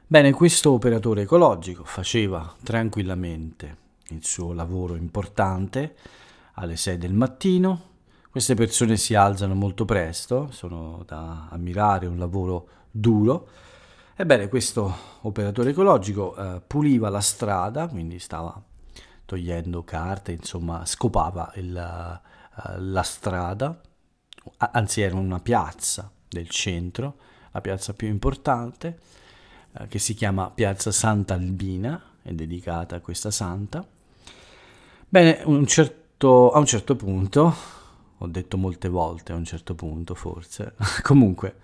Bene, 0.08 0.32
questo 0.32 0.72
operatore 0.72 1.24
ecologico 1.24 1.84
faceva 1.84 2.56
tranquillamente 2.64 3.78
il 4.10 4.24
suo 4.24 4.54
lavoro 4.54 4.96
importante, 4.96 5.96
alle 6.54 6.78
6 6.78 6.98
del 6.98 7.14
mattino. 7.14 7.92
Queste 8.34 8.56
persone 8.56 8.98
si 8.98 9.14
alzano 9.14 9.54
molto 9.54 9.86
presto, 9.86 10.50
sono 10.50 11.04
da 11.06 11.50
ammirare, 11.52 12.08
un 12.08 12.18
lavoro 12.18 12.68
duro. 12.90 13.48
Ebbene, 14.16 14.48
questo 14.48 14.92
operatore 15.22 15.70
ecologico 15.70 16.36
eh, 16.36 16.60
puliva 16.66 17.10
la 17.10 17.20
strada, 17.20 17.88
quindi 17.88 18.18
stava 18.18 18.60
togliendo 19.26 19.84
carte, 19.84 20.32
insomma, 20.32 20.84
scopava 20.84 21.52
il, 21.58 21.76
uh, 21.76 22.72
la 22.80 23.04
strada, 23.04 23.80
anzi 24.58 25.02
era 25.02 25.16
una 25.16 25.40
piazza 25.40 26.10
del 26.28 26.50
centro, 26.50 27.18
la 27.52 27.62
piazza 27.62 27.94
più 27.94 28.08
importante, 28.08 29.00
uh, 29.74 29.88
che 29.88 30.00
si 30.00 30.16
chiama 30.16 30.50
Piazza 30.50 30.92
Santa 30.92 31.36
Albina, 31.36 32.02
è 32.24 32.32
dedicata 32.32 32.96
a 32.96 33.00
questa 33.00 33.30
santa. 33.30 33.86
Bene, 35.08 35.44
un 35.46 35.68
certo, 35.68 36.50
a 36.50 36.58
un 36.58 36.66
certo 36.66 36.96
punto, 36.96 37.82
ho 38.24 38.28
detto 38.28 38.58
molte 38.58 38.88
volte 38.88 39.34
a 39.34 39.36
un 39.36 39.44
certo 39.44 39.76
punto 39.76 40.16
forse, 40.16 40.76
comunque, 41.04 41.56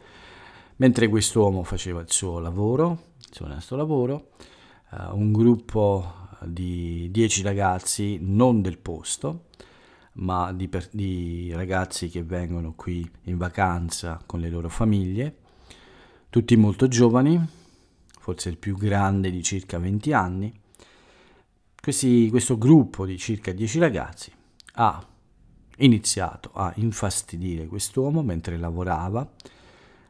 mentre 0.77 1.07
quest'uomo 1.07 1.63
faceva 1.63 2.01
il 2.01 2.11
suo 2.11 2.39
lavoro, 2.39 3.13
il 3.17 3.33
suo 3.33 3.45
onesto 3.45 3.77
lavoro, 3.77 4.31
uh, 4.91 5.15
un 5.15 5.31
gruppo 5.31 6.27
di 6.41 7.07
10 7.11 7.43
ragazzi 7.43 8.17
non 8.21 8.61
del 8.61 8.77
posto, 8.77 9.45
ma 10.13 10.51
di, 10.51 10.67
per, 10.67 10.89
di, 10.91 11.49
ragazzi 11.53 12.09
che 12.09 12.23
vengono 12.23 12.73
qui 12.75 13.09
in 13.23 13.37
vacanza 13.37 14.21
con 14.25 14.41
le 14.41 14.49
loro 14.49 14.67
famiglie, 14.67 15.37
tutti 16.29 16.57
molto 16.57 16.89
giovani, 16.89 17.41
forse 18.19 18.49
il 18.49 18.57
più 18.57 18.75
grande 18.75 19.31
di 19.31 19.41
circa 19.41 19.79
20 19.79 20.11
anni. 20.11 20.61
Questi, 21.81 22.29
questo 22.29 22.57
gruppo 22.57 23.05
di 23.05 23.17
circa 23.17 23.53
10 23.53 23.79
ragazzi 23.79 24.31
ha 24.73 25.08
iniziato 25.79 26.51
a 26.53 26.71
infastidire 26.77 27.67
quest'uomo 27.67 28.21
mentre 28.21 28.57
lavorava, 28.57 29.27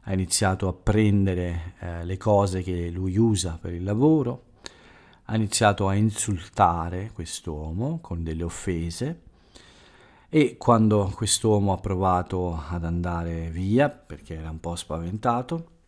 ha 0.02 0.12
iniziato 0.12 0.68
a 0.68 0.72
prendere 0.72 1.74
eh, 1.78 2.04
le 2.04 2.16
cose 2.16 2.62
che 2.62 2.90
lui 2.90 3.16
usa 3.16 3.58
per 3.60 3.72
il 3.72 3.84
lavoro, 3.84 4.44
ha 5.24 5.36
iniziato 5.36 5.88
a 5.88 5.94
insultare 5.94 7.10
quest'uomo 7.12 7.98
con 8.00 8.22
delle 8.22 8.42
offese 8.42 9.20
e 10.28 10.56
quando 10.56 11.12
quest'uomo 11.14 11.72
ha 11.72 11.78
provato 11.78 12.62
ad 12.68 12.84
andare 12.84 13.50
via 13.50 13.88
perché 13.88 14.36
era 14.36 14.50
un 14.50 14.60
po' 14.60 14.76
spaventato 14.76 15.78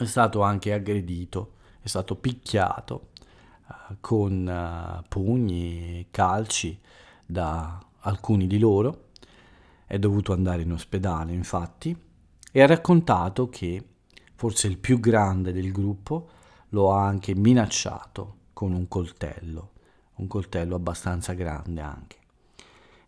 è 0.00 0.06
stato 0.06 0.40
anche 0.40 0.72
aggredito, 0.72 1.52
è 1.82 1.86
stato 1.86 2.14
picchiato 2.16 3.08
uh, 3.66 3.96
con 4.00 4.46
uh, 4.46 5.04
pugni 5.08 5.98
e 5.98 6.06
calci 6.10 6.78
da 7.26 7.78
alcuni 8.00 8.46
di 8.46 8.58
loro, 8.58 9.08
è 9.86 9.98
dovuto 9.98 10.32
andare 10.32 10.62
in 10.62 10.72
ospedale 10.72 11.32
infatti 11.32 11.96
e 12.52 12.62
ha 12.62 12.66
raccontato 12.66 13.48
che 13.48 13.84
forse 14.34 14.66
il 14.66 14.78
più 14.78 15.00
grande 15.00 15.52
del 15.52 15.72
gruppo 15.72 16.30
lo 16.70 16.92
ha 16.92 17.04
anche 17.04 17.34
minacciato 17.34 18.36
con 18.52 18.72
un 18.72 18.88
coltello, 18.88 19.72
un 20.16 20.26
coltello 20.26 20.76
abbastanza 20.76 21.32
grande 21.32 21.80
anche. 21.80 22.16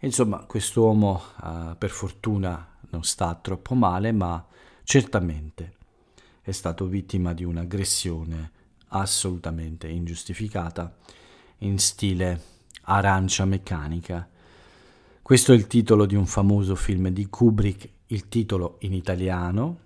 Insomma, 0.01 0.39
quest'uomo 0.45 1.23
uh, 1.43 1.77
per 1.79 1.91
fortuna 1.91 2.77
non 2.91 3.05
sta 3.05 3.35
troppo 3.41 3.75
male, 3.75 4.11
ma 4.13 4.45
certamente 4.83 5.75
è 6.43 6.51
stato 6.51 6.87
vittima 6.87 7.33
di 7.33 7.45
un'aggressione 7.45 8.51
assolutamente 8.89 9.89
ingiustificata 9.89 10.97
in 11.59 11.79
stile 11.79 12.43
arancia 12.83 13.45
meccanica. 13.45 14.29
Questo 15.23 15.53
è 15.53 15.55
il 15.55 15.69
titolo 15.69 16.05
di 16.05 16.17
un 16.17 16.27
famoso 16.27 16.75
film 16.75 17.09
di 17.11 17.29
Kubrick, 17.29 17.89
il 18.07 18.29
titolo 18.29 18.79
in 18.81 18.93
italiano, 18.93 19.79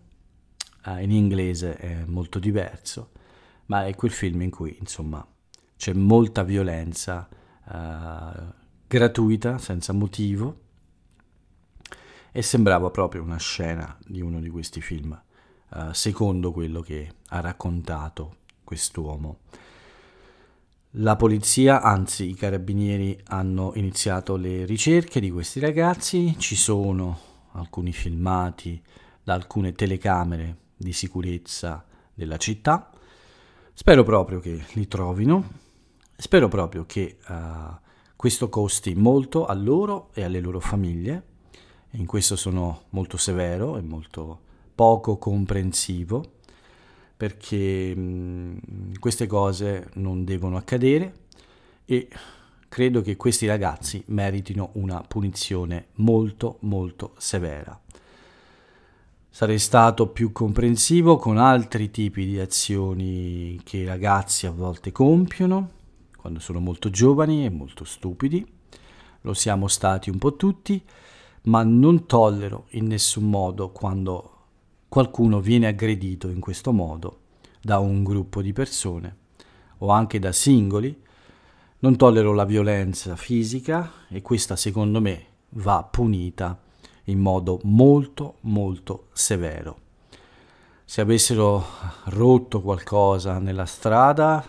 uh, 0.86 0.96
in 0.96 1.10
inglese 1.10 1.76
è 1.76 2.04
molto 2.06 2.38
diverso, 2.38 3.10
ma 3.66 3.84
è 3.86 3.94
quel 3.94 4.10
film 4.10 4.40
in 4.40 4.50
cui, 4.50 4.74
insomma, 4.80 5.24
c'è 5.76 5.92
molta 5.92 6.42
violenza 6.42 7.28
uh, 7.64 8.52
gratuita, 8.88 9.58
senza 9.58 9.92
motivo, 9.92 10.60
e 12.32 12.40
sembrava 12.40 12.88
proprio 12.90 13.22
una 13.22 13.36
scena 13.36 13.94
di 14.06 14.22
uno 14.22 14.40
di 14.40 14.48
questi 14.48 14.80
film, 14.80 15.22
uh, 15.68 15.92
secondo 15.92 16.50
quello 16.50 16.80
che 16.80 17.12
ha 17.28 17.40
raccontato 17.40 18.36
quest'uomo. 18.64 19.40
La 21.00 21.14
polizia, 21.16 21.82
anzi 21.82 22.30
i 22.30 22.34
carabinieri, 22.34 23.20
hanno 23.26 23.72
iniziato 23.74 24.36
le 24.36 24.64
ricerche 24.64 25.20
di 25.20 25.30
questi 25.30 25.60
ragazzi, 25.60 26.34
ci 26.38 26.56
sono 26.56 27.18
alcuni 27.52 27.92
filmati 27.92 28.82
da 29.22 29.34
alcune 29.34 29.74
telecamere 29.74 30.56
di 30.74 30.94
sicurezza 30.94 31.84
della 32.14 32.38
città, 32.38 32.90
spero 33.74 34.04
proprio 34.04 34.40
che 34.40 34.64
li 34.72 34.88
trovino. 34.88 35.64
Spero 36.16 36.48
proprio 36.48 36.86
che 36.86 37.18
uh, 37.28 37.34
questo 38.16 38.48
costi 38.48 38.94
molto 38.94 39.44
a 39.44 39.52
loro 39.52 40.08
e 40.14 40.24
alle 40.24 40.40
loro 40.40 40.60
famiglie. 40.60 41.22
In 41.90 42.06
questo 42.06 42.36
sono 42.36 42.84
molto 42.90 43.18
severo 43.18 43.76
e 43.76 43.82
molto 43.82 44.40
poco 44.74 45.18
comprensivo 45.18 46.35
perché 47.16 47.94
mh, 47.94 48.98
queste 48.98 49.26
cose 49.26 49.88
non 49.94 50.24
devono 50.24 50.56
accadere 50.56 51.14
e 51.84 52.08
credo 52.68 53.00
che 53.00 53.16
questi 53.16 53.46
ragazzi 53.46 54.02
meritino 54.08 54.70
una 54.74 55.00
punizione 55.00 55.88
molto 55.94 56.58
molto 56.60 57.14
severa. 57.16 57.80
Sarei 59.30 59.58
stato 59.58 60.08
più 60.08 60.32
comprensivo 60.32 61.16
con 61.16 61.38
altri 61.38 61.90
tipi 61.90 62.24
di 62.24 62.38
azioni 62.38 63.60
che 63.64 63.78
i 63.78 63.84
ragazzi 63.84 64.46
a 64.46 64.50
volte 64.50 64.92
compiono 64.92 65.74
quando 66.26 66.42
sono 66.42 66.58
molto 66.58 66.90
giovani 66.90 67.44
e 67.44 67.50
molto 67.50 67.84
stupidi, 67.84 68.44
lo 69.20 69.32
siamo 69.32 69.68
stati 69.68 70.10
un 70.10 70.18
po' 70.18 70.34
tutti, 70.34 70.82
ma 71.42 71.62
non 71.62 72.04
tollero 72.06 72.66
in 72.70 72.86
nessun 72.86 73.30
modo 73.30 73.70
quando 73.70 74.35
qualcuno 74.88 75.40
viene 75.40 75.66
aggredito 75.66 76.28
in 76.28 76.40
questo 76.40 76.72
modo 76.72 77.20
da 77.60 77.78
un 77.78 78.02
gruppo 78.02 78.42
di 78.42 78.52
persone 78.52 79.16
o 79.78 79.88
anche 79.88 80.18
da 80.18 80.32
singoli. 80.32 81.02
Non 81.78 81.96
tollero 81.96 82.32
la 82.32 82.44
violenza 82.44 83.16
fisica 83.16 83.92
e 84.08 84.22
questa 84.22 84.56
secondo 84.56 85.00
me 85.00 85.24
va 85.50 85.82
punita 85.82 86.58
in 87.04 87.18
modo 87.18 87.60
molto 87.64 88.36
molto 88.42 89.08
severo. 89.12 89.80
Se 90.84 91.00
avessero 91.00 91.64
rotto 92.04 92.62
qualcosa 92.62 93.38
nella 93.38 93.66
strada 93.66 94.44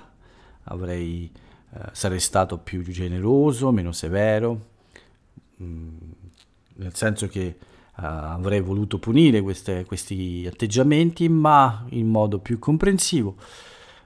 avrei 0.64 1.32
eh, 1.78 1.90
sarei 1.92 2.20
stato 2.20 2.58
più 2.58 2.82
generoso, 2.82 3.72
meno 3.72 3.92
severo, 3.92 4.68
mh, 5.58 5.66
mm, 5.66 5.98
nel 6.76 6.96
senso 6.96 7.28
che 7.28 7.58
avrei 7.98 8.62
voluto 8.62 9.00
punire 9.00 9.42
queste, 9.42 9.86
questi 9.86 10.46
atteggiamenti, 10.48 11.30
ma 11.30 11.86
in 11.90 12.08
modo 12.08 12.40
più 12.40 12.60
comprensivo. 12.60 13.36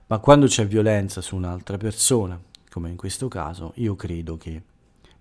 Ma 0.08 0.19
quando 0.19 0.47
c'è 0.47 0.67
violenza 0.67 1.21
su 1.21 1.36
un'altra 1.36 1.77
persona, 1.77 2.39
come 2.69 2.89
in 2.89 2.97
questo 2.97 3.27
caso, 3.27 3.71
io 3.75 3.95
credo 3.95 4.38
che 4.38 4.62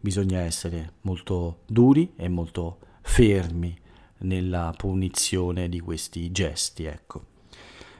bisogna 0.00 0.40
essere 0.40 0.94
molto 1.02 1.60
duri 1.66 2.12
e 2.16 2.28
molto 2.28 2.78
fermi 3.02 3.76
nella 4.18 4.74
punizione 4.76 5.68
di 5.68 5.80
questi 5.80 6.30
gesti, 6.32 6.84
ecco 6.84 7.30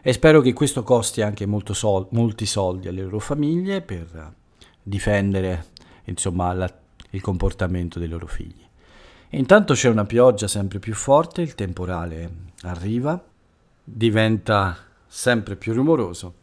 e 0.03 0.13
spero 0.13 0.41
che 0.41 0.53
questo 0.53 0.83
costi 0.83 1.21
anche 1.21 1.47
sol- 1.73 2.09
molti 2.13 2.47
soldi 2.47 2.89
alle 2.89 3.03
loro 3.03 3.19
famiglie 3.19 3.83
per 3.83 4.35
difendere 4.83 5.67
insomma, 6.05 6.53
la, 6.55 6.73
il 7.11 7.21
comportamento 7.21 7.99
dei 7.99 8.09
loro 8.09 8.27
figli. 8.27 8.67
Intanto 9.33 9.75
c'è 9.75 9.89
una 9.89 10.05
pioggia 10.05 10.49
sempre 10.49 10.81
più 10.81 10.93
forte, 10.93 11.41
il 11.41 11.55
temporale 11.55 12.49
arriva, 12.63 13.23
diventa 13.85 14.77
sempre 15.07 15.55
più 15.55 15.73
rumoroso 15.73 16.35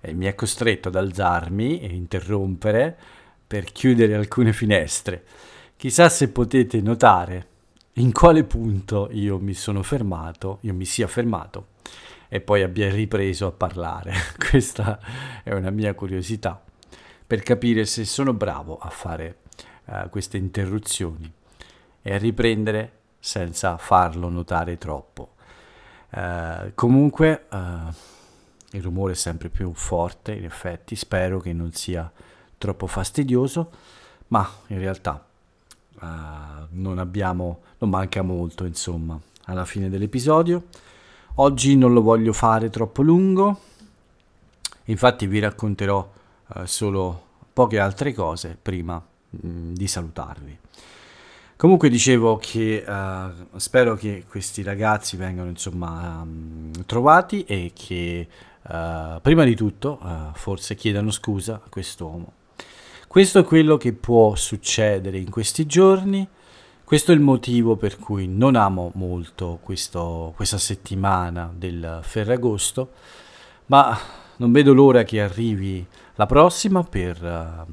e 0.00 0.14
mi 0.14 0.24
è 0.24 0.34
costretto 0.34 0.88
ad 0.88 0.94
alzarmi 0.94 1.80
e 1.80 1.88
interrompere 1.88 2.96
per 3.46 3.70
chiudere 3.72 4.14
alcune 4.14 4.54
finestre. 4.54 5.22
Chissà 5.76 6.08
se 6.08 6.30
potete 6.30 6.80
notare 6.80 7.46
in 7.94 8.10
quale 8.10 8.44
punto 8.44 9.10
io 9.12 9.38
mi 9.38 9.52
sono 9.52 9.82
fermato, 9.82 10.60
io 10.62 10.72
mi 10.72 10.86
sia 10.86 11.08
fermato 11.08 11.66
e 12.28 12.40
poi 12.40 12.62
abbia 12.62 12.90
ripreso 12.90 13.48
a 13.48 13.52
parlare. 13.52 14.14
Questa 14.48 14.98
è 15.44 15.52
una 15.52 15.68
mia 15.68 15.92
curiosità 15.92 16.58
per 17.26 17.42
capire 17.42 17.84
se 17.84 18.06
sono 18.06 18.32
bravo 18.32 18.78
a 18.78 18.88
fare 18.88 19.40
uh, 19.84 20.08
queste 20.08 20.38
interruzioni 20.38 21.30
e 22.02 22.18
riprendere 22.18 22.92
senza 23.18 23.76
farlo 23.76 24.28
notare 24.28 24.78
troppo. 24.78 25.34
Uh, 26.10 26.72
comunque 26.74 27.46
uh, 27.50 27.58
il 28.72 28.82
rumore 28.82 29.12
è 29.12 29.16
sempre 29.16 29.48
più 29.48 29.72
forte, 29.74 30.32
in 30.32 30.44
effetti, 30.44 30.96
spero 30.96 31.40
che 31.40 31.52
non 31.52 31.72
sia 31.72 32.10
troppo 32.58 32.86
fastidioso, 32.86 33.70
ma 34.28 34.48
in 34.68 34.78
realtà 34.78 35.24
uh, 36.00 36.06
non 36.70 36.98
abbiamo, 36.98 37.60
non 37.78 37.90
manca 37.90 38.22
molto 38.22 38.64
insomma 38.64 39.18
alla 39.44 39.64
fine 39.64 39.88
dell'episodio. 39.88 40.64
Oggi 41.36 41.76
non 41.76 41.92
lo 41.92 42.02
voglio 42.02 42.32
fare 42.32 42.70
troppo 42.70 43.02
lungo, 43.02 43.60
infatti 44.84 45.26
vi 45.26 45.38
racconterò 45.38 46.12
uh, 46.46 46.64
solo 46.64 47.26
poche 47.52 47.78
altre 47.78 48.12
cose 48.12 48.56
prima 48.60 49.02
mh, 49.30 49.48
mm, 49.48 49.74
di 49.74 49.86
salutarvi. 49.86 50.58
Comunque 51.60 51.90
dicevo 51.90 52.38
che 52.38 52.82
uh, 52.86 53.58
spero 53.58 53.94
che 53.94 54.24
questi 54.26 54.62
ragazzi 54.62 55.18
vengano 55.18 55.50
insomma 55.50 56.22
um, 56.22 56.70
trovati 56.86 57.44
e 57.44 57.72
che 57.74 58.26
uh, 58.62 59.20
prima 59.20 59.44
di 59.44 59.54
tutto 59.54 59.98
uh, 60.00 60.32
forse 60.32 60.74
chiedano 60.74 61.10
scusa 61.10 61.56
a 61.62 61.68
quest'uomo. 61.68 62.32
Questo 63.06 63.40
è 63.40 63.44
quello 63.44 63.76
che 63.76 63.92
può 63.92 64.34
succedere 64.36 65.18
in 65.18 65.28
questi 65.28 65.66
giorni, 65.66 66.26
questo 66.82 67.12
è 67.12 67.14
il 67.14 67.20
motivo 67.20 67.76
per 67.76 67.98
cui 67.98 68.26
non 68.26 68.56
amo 68.56 68.90
molto 68.94 69.58
questo, 69.62 70.32
questa 70.34 70.56
settimana 70.56 71.52
del 71.54 71.98
Ferragosto, 72.00 72.92
ma 73.66 73.98
non 74.36 74.50
vedo 74.50 74.72
l'ora 74.72 75.02
che 75.02 75.20
arrivi 75.20 75.86
la 76.14 76.24
prossima 76.24 76.82
per 76.84 77.66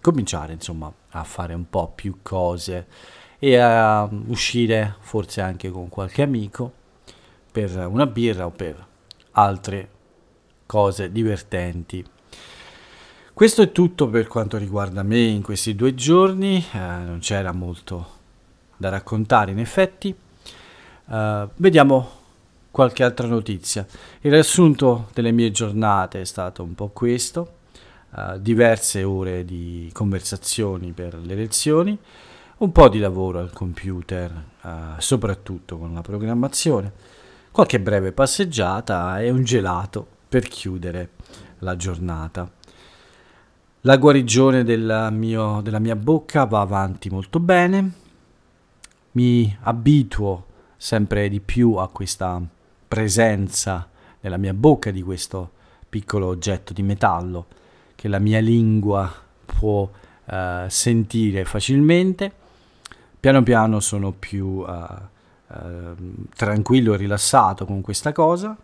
cominciare 0.00 0.54
insomma 0.54 0.90
a 1.10 1.22
fare 1.22 1.52
un 1.52 1.68
po' 1.68 1.92
più 1.94 2.20
cose 2.22 2.86
e 3.38 3.56
a 3.56 4.08
uscire 4.26 4.96
forse 5.00 5.40
anche 5.40 5.70
con 5.70 5.88
qualche 5.88 6.22
amico 6.22 6.72
per 7.50 7.86
una 7.86 8.06
birra 8.06 8.46
o 8.46 8.50
per 8.50 8.86
altre 9.32 9.88
cose 10.66 11.10
divertenti. 11.12 12.04
Questo 13.32 13.62
è 13.62 13.70
tutto 13.70 14.08
per 14.08 14.28
quanto 14.28 14.56
riguarda 14.56 15.02
me 15.02 15.20
in 15.20 15.42
questi 15.42 15.74
due 15.74 15.94
giorni, 15.94 16.64
eh, 16.72 16.78
non 16.78 17.18
c'era 17.20 17.52
molto 17.52 18.14
da 18.76 18.88
raccontare 18.88 19.50
in 19.50 19.58
effetti. 19.58 20.14
Uh, 21.08 21.48
vediamo 21.56 22.10
qualche 22.70 23.04
altra 23.04 23.26
notizia. 23.26 23.86
Il 24.20 24.30
riassunto 24.30 25.08
delle 25.12 25.32
mie 25.32 25.50
giornate 25.50 26.20
è 26.20 26.24
stato 26.24 26.62
un 26.62 26.74
po' 26.74 26.88
questo, 26.88 27.54
uh, 28.10 28.38
diverse 28.38 29.02
ore 29.02 29.44
di 29.44 29.90
conversazioni 29.92 30.92
per 30.92 31.14
le 31.14 31.34
lezioni, 31.34 31.98
un 32.58 32.72
po' 32.72 32.88
di 32.88 32.98
lavoro 32.98 33.38
al 33.38 33.52
computer, 33.52 34.44
uh, 34.62 34.68
soprattutto 34.96 35.76
con 35.76 35.92
la 35.92 36.00
programmazione, 36.00 36.90
qualche 37.50 37.78
breve 37.80 38.12
passeggiata 38.12 39.20
e 39.20 39.28
un 39.28 39.44
gelato 39.44 40.06
per 40.26 40.48
chiudere 40.48 41.10
la 41.58 41.76
giornata. 41.76 42.50
La 43.82 43.98
guarigione 43.98 44.64
del 44.64 45.08
mio, 45.12 45.60
della 45.60 45.78
mia 45.78 45.96
bocca 45.96 46.44
va 46.44 46.60
avanti 46.60 47.10
molto 47.10 47.40
bene, 47.40 47.92
mi 49.12 49.54
abituo 49.62 50.46
sempre 50.78 51.28
di 51.28 51.40
più 51.40 51.74
a 51.74 51.88
questa 51.88 52.40
presenza 52.88 53.86
nella 54.20 54.38
mia 54.38 54.54
bocca 54.54 54.90
di 54.90 55.02
questo 55.02 55.50
piccolo 55.88 56.26
oggetto 56.26 56.72
di 56.72 56.82
metallo 56.82 57.46
che 57.94 58.08
la 58.08 58.18
mia 58.18 58.40
lingua 58.40 59.12
può 59.44 59.82
uh, 59.82 60.34
sentire 60.68 61.44
facilmente 61.44 62.44
piano 63.26 63.42
piano 63.42 63.80
sono 63.80 64.12
più 64.12 64.46
uh, 64.46 64.68
uh, 64.68 65.96
tranquillo 66.36 66.94
e 66.94 66.96
rilassato 66.96 67.64
con 67.64 67.80
questa 67.80 68.12
cosa, 68.12 68.56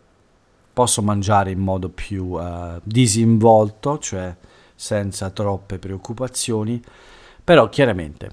posso 0.72 1.03
mangiare 1.03 1.51
in 1.51 1.59
modo 1.59 1.88
più 1.88 2.27
uh, 2.35 2.79
disinvolto, 2.85 3.98
cioè 3.98 4.33
senza 4.72 5.31
troppe 5.31 5.81
preoccupazioni, 5.81 6.81
però 7.42 7.68
chiaramente 7.70 8.31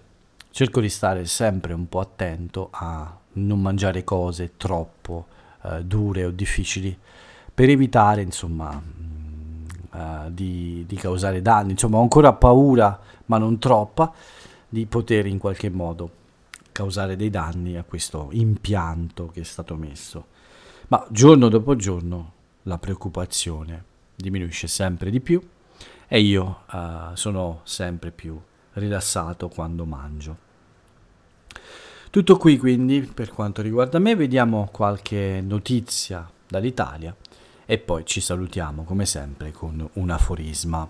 cerco 0.52 0.82
di 0.82 0.90
stare 0.90 1.26
sempre 1.26 1.74
un 1.74 1.90
po' 1.90 2.00
attento 2.00 2.68
a 2.74 3.12
non 3.34 3.60
mangiare 3.60 4.04
cose 4.04 4.52
troppo 4.56 5.26
uh, 5.64 5.82
dure 5.82 6.26
o 6.26 6.30
difficili 6.30 6.96
per 7.52 7.70
evitare 7.70 8.22
insomma 8.22 8.80
uh, 9.94 10.30
di, 10.30 10.86
di, 10.88 10.96
causare 10.96 11.42
danni. 11.42 11.72
Insomma 11.72 11.98
ho 11.98 12.02
ancora 12.02 12.34
paura 12.34 13.00
ma 13.26 13.40
non 13.40 13.58
troppa 13.58 14.14
di 14.70 14.86
poter 14.86 15.26
in 15.26 15.40
qualche 15.40 15.72
modo 15.72 16.18
causare 16.80 17.18
dei 17.18 17.30
danni 17.30 17.76
a 17.76 17.84
questo 17.84 18.30
impianto 18.32 19.28
che 19.28 19.42
è 19.42 19.44
stato 19.44 19.76
messo. 19.76 20.28
Ma 20.88 21.06
giorno 21.12 21.50
dopo 21.50 21.76
giorno 21.76 22.32
la 22.64 22.78
preoccupazione 22.78 23.84
diminuisce 24.16 24.68
sempre 24.68 25.10
di 25.10 25.20
più 25.20 25.46
e 26.08 26.22
io 26.22 26.62
uh, 26.72 27.16
sono 27.16 27.60
sempre 27.64 28.12
più 28.12 28.40
rilassato 28.74 29.50
quando 29.50 29.84
mangio. 29.84 30.38
Tutto 32.10 32.38
qui 32.38 32.58
quindi 32.58 33.02
per 33.02 33.30
quanto 33.30 33.62
riguarda 33.62 34.00
me, 34.00 34.16
vediamo 34.16 34.70
qualche 34.72 35.42
notizia 35.46 36.32
dall'Italia 36.48 37.14
e 37.66 37.78
poi 37.78 38.06
ci 38.06 38.22
salutiamo 38.22 38.86
come 38.86 39.06
sempre 39.06 39.52
con 39.52 39.86
un 39.92 40.10
aforisma. 40.10 40.90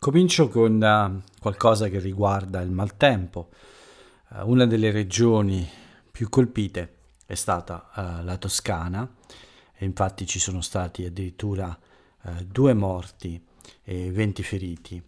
Comincio 0.00 0.48
con 0.48 0.82
uh, 0.82 1.22
qualcosa 1.40 1.86
che 1.86 2.00
riguarda 2.00 2.60
il 2.60 2.72
maltempo. 2.72 3.50
Uh, 4.28 4.48
una 4.50 4.66
delle 4.66 4.90
regioni 4.90 5.68
più 6.10 6.28
colpite 6.28 6.94
è 7.26 7.34
stata 7.34 7.90
uh, 7.94 8.24
la 8.24 8.36
Toscana 8.38 9.08
e 9.72 9.84
infatti 9.84 10.26
ci 10.26 10.40
sono 10.40 10.60
stati 10.60 11.04
addirittura 11.04 11.78
due 12.44 12.74
morti 12.74 13.40
e 13.84 14.10
20 14.10 14.42
feriti. 14.42 15.00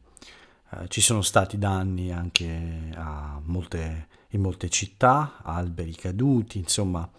ci 0.86 1.00
sono 1.00 1.22
stati 1.22 1.58
danni 1.58 2.12
anche 2.12 2.92
molte, 3.42 4.08
in 4.28 4.40
molte 4.40 4.68
città, 4.68 5.38
alberi 5.42 5.96
caduti, 5.96 6.58
insomma 6.58 7.10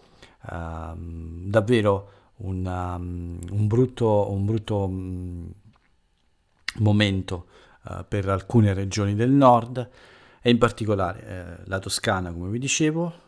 ehm, 0.52 1.50
davvero 1.50 2.12
un, 2.38 2.66
um, 2.66 3.40
un 3.52 3.68
brutto, 3.68 4.32
un 4.32 4.46
brutto 4.46 4.84
um, 4.86 5.52
momento 6.76 7.48
per 8.08 8.30
alcune 8.30 8.74
regioni 8.74 9.16
del 9.16 9.32
nord 9.32 9.90
e 10.42 10.50
in 10.50 10.58
particolare 10.58 11.26
eh, 11.26 11.68
la 11.68 11.80
Toscana, 11.80 12.32
come 12.32 12.50
vi 12.50 12.60
dicevo, 12.60 13.28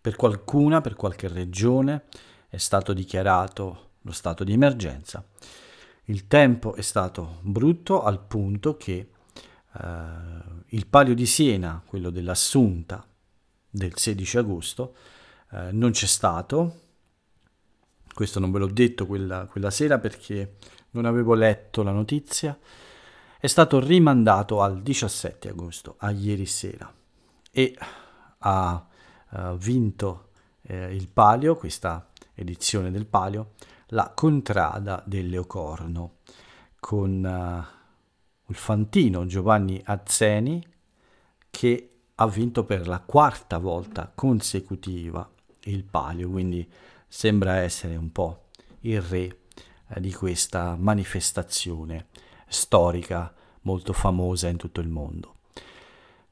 per 0.00 0.16
qualcuna, 0.16 0.80
per 0.80 0.94
qualche 0.94 1.28
regione 1.28 2.04
è 2.48 2.58
stato 2.58 2.92
dichiarato 2.92 3.90
lo 4.02 4.12
stato 4.12 4.44
di 4.44 4.52
emergenza. 4.52 5.26
Il 6.04 6.26
tempo 6.26 6.74
è 6.74 6.82
stato 6.82 7.38
brutto 7.40 8.02
al 8.02 8.20
punto 8.20 8.76
che 8.76 9.10
eh, 9.72 9.88
il 10.66 10.86
palio 10.86 11.14
di 11.14 11.26
Siena, 11.26 11.82
quello 11.84 12.10
dell'Assunta 12.10 13.06
del 13.70 13.96
16 13.96 14.38
agosto, 14.38 14.94
eh, 15.52 15.72
non 15.72 15.90
c'è 15.90 16.06
stato. 16.06 16.80
Questo 18.12 18.38
non 18.38 18.52
ve 18.52 18.58
l'ho 18.58 18.66
detto 18.70 19.06
quella, 19.06 19.46
quella 19.46 19.70
sera 19.70 19.98
perché 19.98 20.56
non 20.90 21.06
avevo 21.06 21.34
letto 21.34 21.82
la 21.82 21.90
notizia 21.90 22.56
è 23.44 23.46
stato 23.46 23.78
rimandato 23.78 24.62
al 24.62 24.80
17 24.80 25.50
agosto, 25.50 25.96
a 25.98 26.10
ieri 26.10 26.46
sera, 26.46 26.90
e 27.50 27.76
ha 28.38 28.86
uh, 29.32 29.56
vinto 29.58 30.30
eh, 30.62 30.94
il 30.94 31.08
Palio, 31.10 31.54
questa 31.54 32.08
edizione 32.32 32.90
del 32.90 33.04
Palio, 33.04 33.50
la 33.88 34.12
Contrada 34.14 35.02
del 35.04 35.28
Leocorno, 35.28 36.20
con 36.80 37.22
uh, 37.22 38.48
il 38.48 38.56
fantino 38.56 39.26
Giovanni 39.26 39.78
Azzeni 39.84 40.66
che 41.50 41.96
ha 42.14 42.26
vinto 42.26 42.64
per 42.64 42.88
la 42.88 43.00
quarta 43.00 43.58
volta 43.58 44.10
consecutiva 44.14 45.30
il 45.64 45.84
Palio, 45.84 46.30
quindi 46.30 46.66
sembra 47.06 47.56
essere 47.56 47.96
un 47.96 48.10
po' 48.10 48.46
il 48.80 49.02
re 49.02 49.40
eh, 49.88 50.00
di 50.00 50.14
questa 50.14 50.76
manifestazione 50.78 52.06
storica 52.46 53.32
molto 53.62 53.92
famosa 53.92 54.48
in 54.48 54.56
tutto 54.56 54.80
il 54.80 54.88
mondo. 54.88 55.36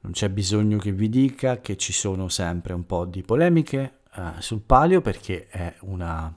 Non 0.01 0.13
c'è 0.13 0.29
bisogno 0.31 0.79
che 0.79 0.93
vi 0.93 1.09
dica 1.09 1.61
che 1.61 1.77
ci 1.77 1.93
sono 1.93 2.29
sempre 2.29 2.73
un 2.73 2.85
po' 2.87 3.05
di 3.05 3.23
polemiche 3.23 4.01
eh, 4.15 4.33
sul 4.41 4.61
palio 4.61 5.01
perché 5.01 5.47
è 5.49 5.75
una 5.83 6.37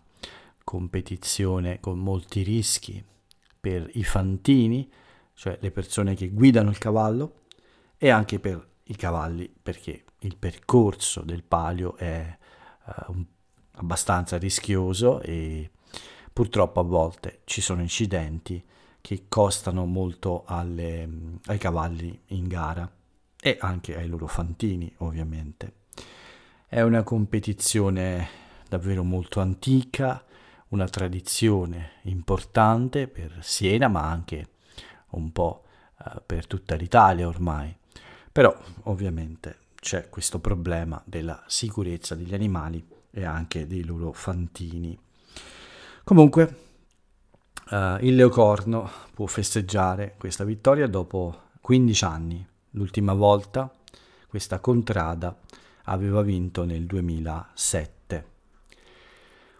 competizione 0.63 1.79
con 1.79 1.99
molti 1.99 2.43
rischi 2.43 3.03
per 3.59 3.89
i 3.93 4.03
fantini, 4.03 4.89
cioè 5.33 5.57
le 5.59 5.71
persone 5.71 6.15
che 6.15 6.29
guidano 6.29 6.69
il 6.69 6.77
cavallo, 6.77 7.43
e 7.97 8.09
anche 8.09 8.39
per 8.39 8.67
i 8.83 8.95
cavalli 8.95 9.51
perché 9.61 10.03
il 10.19 10.37
percorso 10.37 11.21
del 11.21 11.43
palio 11.43 11.95
è 11.95 12.37
uh, 13.07 13.25
abbastanza 13.73 14.37
rischioso 14.37 15.21
e 15.21 15.71
purtroppo 16.31 16.79
a 16.79 16.83
volte 16.83 17.41
ci 17.45 17.61
sono 17.61 17.81
incidenti 17.81 18.63
che 19.05 19.25
costano 19.29 19.85
molto 19.85 20.45
alle, 20.47 21.07
ai 21.45 21.59
cavalli 21.59 22.21
in 22.29 22.47
gara 22.47 22.91
e 23.39 23.55
anche 23.61 23.95
ai 23.95 24.07
loro 24.07 24.25
fantini 24.25 24.91
ovviamente. 24.97 25.73
È 26.67 26.81
una 26.81 27.03
competizione 27.03 28.27
davvero 28.67 29.03
molto 29.03 29.41
antica, 29.41 30.25
una 30.69 30.87
tradizione 30.87 31.99
importante 32.05 33.07
per 33.07 33.37
Siena 33.41 33.87
ma 33.89 34.09
anche 34.09 34.47
un 35.11 35.31
po' 35.31 35.65
eh, 36.03 36.23
per 36.25 36.47
tutta 36.47 36.73
l'Italia 36.73 37.27
ormai. 37.27 37.77
Però 38.31 38.57
ovviamente 38.85 39.59
c'è 39.75 40.09
questo 40.09 40.39
problema 40.39 40.99
della 41.05 41.43
sicurezza 41.45 42.15
degli 42.15 42.33
animali 42.33 42.83
e 43.11 43.23
anche 43.23 43.67
dei 43.67 43.83
loro 43.83 44.11
fantini. 44.13 44.97
Comunque, 46.03 46.64
uh, 47.69 47.97
il 48.01 48.15
Leocorno 48.15 48.89
può 49.13 49.25
festeggiare 49.25 50.15
questa 50.17 50.43
vittoria 50.43 50.87
dopo 50.87 51.41
15 51.61 52.05
anni. 52.05 52.47
L'ultima 52.71 53.13
volta 53.13 53.71
questa 54.27 54.59
contrada 54.59 55.37
aveva 55.85 56.21
vinto 56.21 56.65
nel 56.65 56.85
2007. 56.85 58.33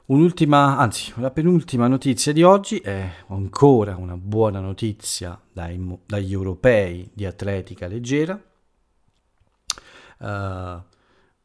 Un'ultima, 0.07 0.77
anzi, 0.77 1.13
la 1.15 1.31
penultima 1.31 1.87
notizia 1.87 2.31
di 2.31 2.43
oggi 2.43 2.77
è 2.77 3.11
ancora 3.27 3.95
una 3.95 4.15
buona 4.15 4.59
notizia 4.59 5.39
dai, 5.51 5.81
dagli 6.05 6.31
europei 6.31 7.09
di 7.11 7.25
atletica 7.25 7.87
leggera. 7.87 8.39
Uh, 10.19 10.83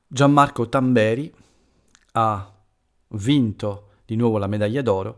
Gianmarco 0.06 0.68
Tamberi 0.68 1.32
ha 2.12 2.52
vinto 3.08 3.88
di 4.04 4.16
nuovo 4.16 4.36
la 4.36 4.46
medaglia 4.46 4.82
d'oro, 4.82 5.16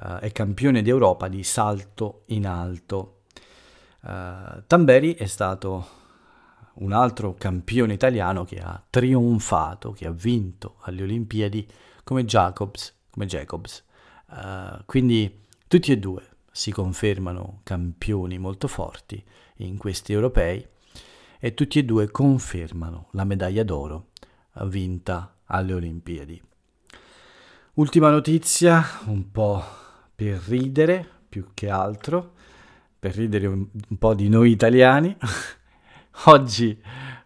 uh, 0.00 0.18
è 0.18 0.32
campione 0.32 0.82
d'Europa 0.82 1.28
di 1.28 1.42
salto 1.42 2.22
in 2.26 2.46
alto. 2.46 3.22
Uh, 4.00 4.62
Tamberi 4.66 5.14
è 5.14 5.26
stato 5.26 5.98
un 6.74 6.92
altro 6.92 7.34
campione 7.34 7.92
italiano 7.92 8.44
che 8.44 8.58
ha 8.60 8.82
trionfato, 8.88 9.92
che 9.92 10.06
ha 10.06 10.10
vinto 10.12 10.76
alle 10.82 11.02
Olimpiadi 11.02 11.68
come 12.04 12.24
Jacobs. 12.24 12.94
Come 13.10 13.26
Jacobs. 13.26 13.84
Uh, 14.28 14.82
quindi 14.86 15.44
tutti 15.66 15.92
e 15.92 15.98
due 15.98 16.28
si 16.50 16.72
confermano 16.72 17.60
campioni 17.62 18.38
molto 18.38 18.68
forti 18.68 19.22
in 19.56 19.76
questi 19.76 20.12
europei 20.12 20.66
e 21.38 21.54
tutti 21.54 21.78
e 21.78 21.84
due 21.84 22.10
confermano 22.10 23.08
la 23.12 23.24
medaglia 23.24 23.62
d'oro 23.62 24.08
vinta 24.64 25.36
alle 25.46 25.74
Olimpiadi. 25.74 26.40
Ultima 27.74 28.10
notizia, 28.10 28.84
un 29.06 29.30
po' 29.30 29.64
per 30.20 30.38
ridere 30.48 31.08
più 31.30 31.52
che 31.54 31.70
altro, 31.70 32.34
per 32.98 33.14
ridere 33.14 33.46
un, 33.46 33.66
un 33.88 33.96
po' 33.96 34.12
di 34.12 34.28
noi 34.28 34.50
italiani. 34.50 35.16
Oggi 36.26 36.78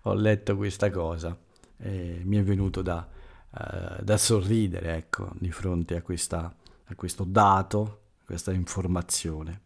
ho 0.03 0.15
letto 0.15 0.55
questa 0.55 0.91
cosa 0.91 1.37
e 1.77 2.21
mi 2.23 2.37
è 2.37 2.45
venuto 2.45 2.83
da, 2.83 3.05
uh, 3.51 4.01
da 4.01 4.17
sorridere 4.17 4.95
ecco, 4.95 5.33
di 5.41 5.51
fronte 5.51 5.97
a, 5.97 6.03
questa, 6.03 6.55
a 6.85 6.95
questo 6.95 7.25
dato, 7.25 8.03
questa 8.25 8.53
informazione. 8.53 9.63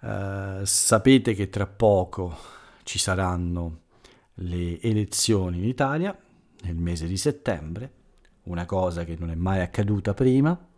Uh, 0.00 0.62
sapete 0.62 1.32
che 1.32 1.48
tra 1.48 1.66
poco 1.66 2.36
ci 2.82 2.98
saranno 2.98 3.78
le 4.34 4.78
elezioni 4.82 5.56
in 5.56 5.64
Italia 5.64 6.14
nel 6.64 6.76
mese 6.76 7.06
di 7.06 7.16
settembre, 7.16 7.92
una 8.42 8.66
cosa 8.66 9.04
che 9.04 9.16
non 9.18 9.30
è 9.30 9.34
mai 9.34 9.62
accaduta 9.62 10.12
prima. 10.12 10.72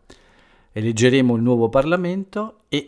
Eleggeremo 0.77 1.37
il 1.37 1.43
nuovo 1.43 1.71
Parlamento 1.71 2.65
e 2.69 2.87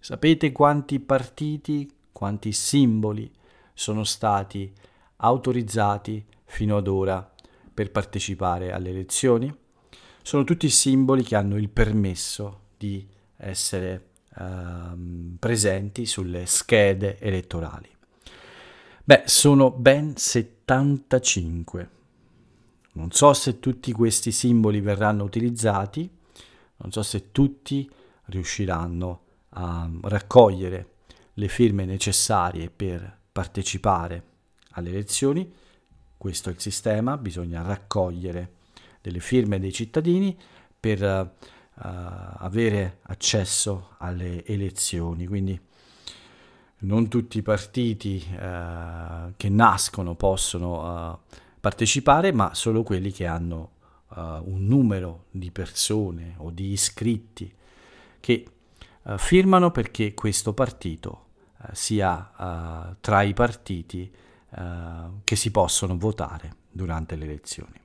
sapete 0.00 0.52
quanti 0.52 1.00
partiti, 1.00 1.90
quanti 2.12 2.52
simboli 2.52 3.28
sono 3.74 4.04
stati 4.04 4.72
autorizzati 5.16 6.24
fino 6.44 6.76
ad 6.76 6.86
ora 6.86 7.28
per 7.74 7.90
partecipare 7.90 8.70
alle 8.70 8.90
elezioni? 8.90 9.52
Sono 10.22 10.44
tutti 10.44 10.68
simboli 10.68 11.24
che 11.24 11.34
hanno 11.34 11.56
il 11.56 11.70
permesso 11.70 12.66
di 12.78 13.04
essere 13.36 14.10
uh, 14.36 15.36
presenti 15.40 16.06
sulle 16.06 16.46
schede 16.46 17.18
elettorali. 17.18 17.88
Beh, 19.02 19.24
sono 19.24 19.72
ben 19.72 20.16
75. 20.16 21.90
Non 22.92 23.10
so 23.10 23.32
se 23.32 23.58
tutti 23.58 23.90
questi 23.90 24.30
simboli 24.30 24.80
verranno 24.80 25.24
utilizzati, 25.24 26.08
non 26.82 26.92
so 26.92 27.02
se 27.02 27.30
tutti 27.30 27.88
riusciranno 28.26 29.20
a 29.50 29.88
raccogliere 30.02 30.88
le 31.34 31.48
firme 31.48 31.84
necessarie 31.84 32.70
per 32.70 33.18
partecipare 33.30 34.24
alle 34.72 34.90
elezioni. 34.90 35.50
Questo 36.16 36.50
è 36.50 36.52
il 36.52 36.60
sistema, 36.60 37.16
bisogna 37.16 37.62
raccogliere 37.62 38.54
delle 39.00 39.20
firme 39.20 39.58
dei 39.58 39.72
cittadini 39.72 40.36
per 40.78 41.02
uh, 41.02 41.30
avere 41.74 42.98
accesso 43.02 43.94
alle 43.98 44.44
elezioni. 44.44 45.26
Quindi 45.26 45.58
non 46.78 47.08
tutti 47.08 47.38
i 47.38 47.42
partiti 47.42 48.24
uh, 48.30 49.32
che 49.36 49.48
nascono 49.48 50.14
possono 50.14 51.10
uh, 51.10 51.18
partecipare, 51.60 52.32
ma 52.32 52.54
solo 52.54 52.82
quelli 52.82 53.12
che 53.12 53.26
hanno 53.26 53.70
un 54.14 54.66
numero 54.66 55.24
di 55.30 55.50
persone 55.50 56.34
o 56.38 56.50
di 56.50 56.72
iscritti 56.72 57.52
che 58.20 58.46
firmano 59.16 59.70
perché 59.70 60.14
questo 60.14 60.52
partito 60.52 61.26
eh, 61.60 61.68
sia 61.72 62.96
tra 63.00 63.22
i 63.22 63.32
partiti 63.32 64.12
che 65.24 65.34
si 65.34 65.50
possono 65.50 65.96
votare 65.96 66.56
durante 66.70 67.16
le 67.16 67.24
elezioni. 67.24 67.80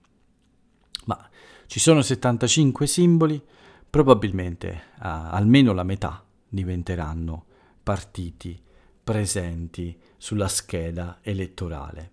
Ma 1.05 1.29
ci 1.65 1.79
sono 1.79 2.01
75 2.01 2.85
simboli, 2.87 3.41
probabilmente 3.89 4.87
almeno 4.97 5.71
la 5.71 5.83
metà 5.83 6.23
diventeranno 6.49 7.45
partiti 7.81 8.61
presenti 9.01 9.97
sulla 10.17 10.49
scheda 10.49 11.19
elettorale. 11.21 12.11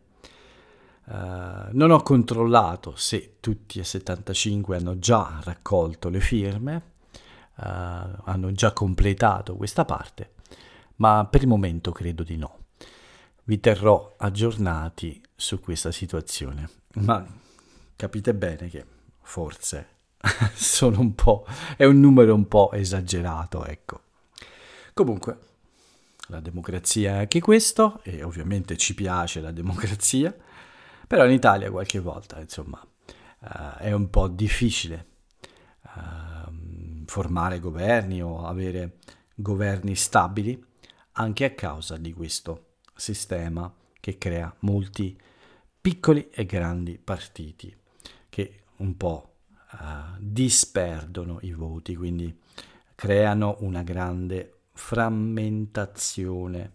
Uh, 1.06 1.68
non 1.72 1.90
ho 1.90 2.02
controllato 2.02 2.94
se 2.96 3.36
tutti 3.40 3.78
e 3.78 3.84
75 3.84 4.76
hanno 4.76 4.98
già 4.98 5.38
raccolto 5.42 6.08
le 6.08 6.20
firme, 6.20 6.82
uh, 7.56 7.62
hanno 8.24 8.52
già 8.52 8.72
completato 8.72 9.56
questa 9.56 9.84
parte, 9.84 10.32
ma 10.96 11.26
per 11.26 11.42
il 11.42 11.48
momento 11.48 11.92
credo 11.92 12.22
di 12.22 12.36
no. 12.36 12.58
Vi 13.44 13.60
terrò 13.60 14.14
aggiornati 14.16 15.20
su 15.36 15.60
questa 15.60 15.92
situazione, 15.92 16.70
ma 16.94 17.22
capite 17.96 18.34
bene 18.34 18.68
che 18.68 18.86
forse 19.20 19.88
sono 20.54 21.00
un 21.00 21.14
po', 21.14 21.44
è 21.76 21.84
un 21.84 22.00
numero 22.00 22.34
un 22.34 22.48
po' 22.48 22.72
esagerato, 22.72 23.66
ecco. 23.66 24.00
Comunque, 24.94 25.38
la 26.28 26.40
democrazia 26.40 27.16
è 27.16 27.18
anche 27.18 27.40
questo, 27.40 28.00
e 28.02 28.22
ovviamente 28.22 28.76
ci 28.76 28.94
piace 28.94 29.40
la 29.40 29.50
democrazia, 29.50 30.34
però 31.14 31.26
in 31.26 31.32
Italia 31.32 31.70
qualche 31.70 32.00
volta, 32.00 32.40
insomma, 32.40 32.82
uh, 32.82 33.78
è 33.78 33.92
un 33.92 34.10
po' 34.10 34.26
difficile 34.26 35.06
uh, 35.94 36.50
formare 37.06 37.60
governi 37.60 38.20
o 38.20 38.44
avere 38.44 38.98
governi 39.36 39.94
stabili 39.94 40.60
anche 41.12 41.44
a 41.44 41.54
causa 41.54 41.96
di 41.98 42.12
questo 42.12 42.78
sistema 42.96 43.72
che 44.00 44.18
crea 44.18 44.52
molti 44.60 45.16
piccoli 45.80 46.30
e 46.30 46.46
grandi 46.46 46.98
partiti 46.98 47.72
che 48.28 48.62
un 48.78 48.96
po' 48.96 49.34
uh, 49.70 50.16
disperdono 50.18 51.38
i 51.42 51.52
voti, 51.52 51.94
quindi 51.94 52.36
creano 52.96 53.58
una 53.60 53.84
grande 53.84 54.62
frammentazione 54.72 56.72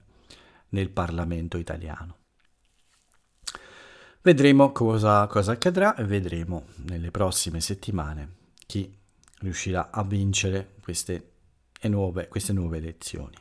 nel 0.70 0.92
Parlamento 0.92 1.58
italiano. 1.58 2.19
Vedremo 4.22 4.74
cosa, 4.74 5.26
cosa 5.28 5.54
accadrà 5.54 5.96
e 5.96 6.04
vedremo 6.04 6.66
nelle 6.88 7.10
prossime 7.10 7.62
settimane 7.62 8.36
chi 8.68 8.94
riuscirà 9.40 9.92
a 9.92 10.04
vincere 10.04 10.76
queste 10.82 11.32
nuove, 11.84 12.28
queste 12.28 12.52
nuove 12.52 12.80
elezioni. 12.80 13.36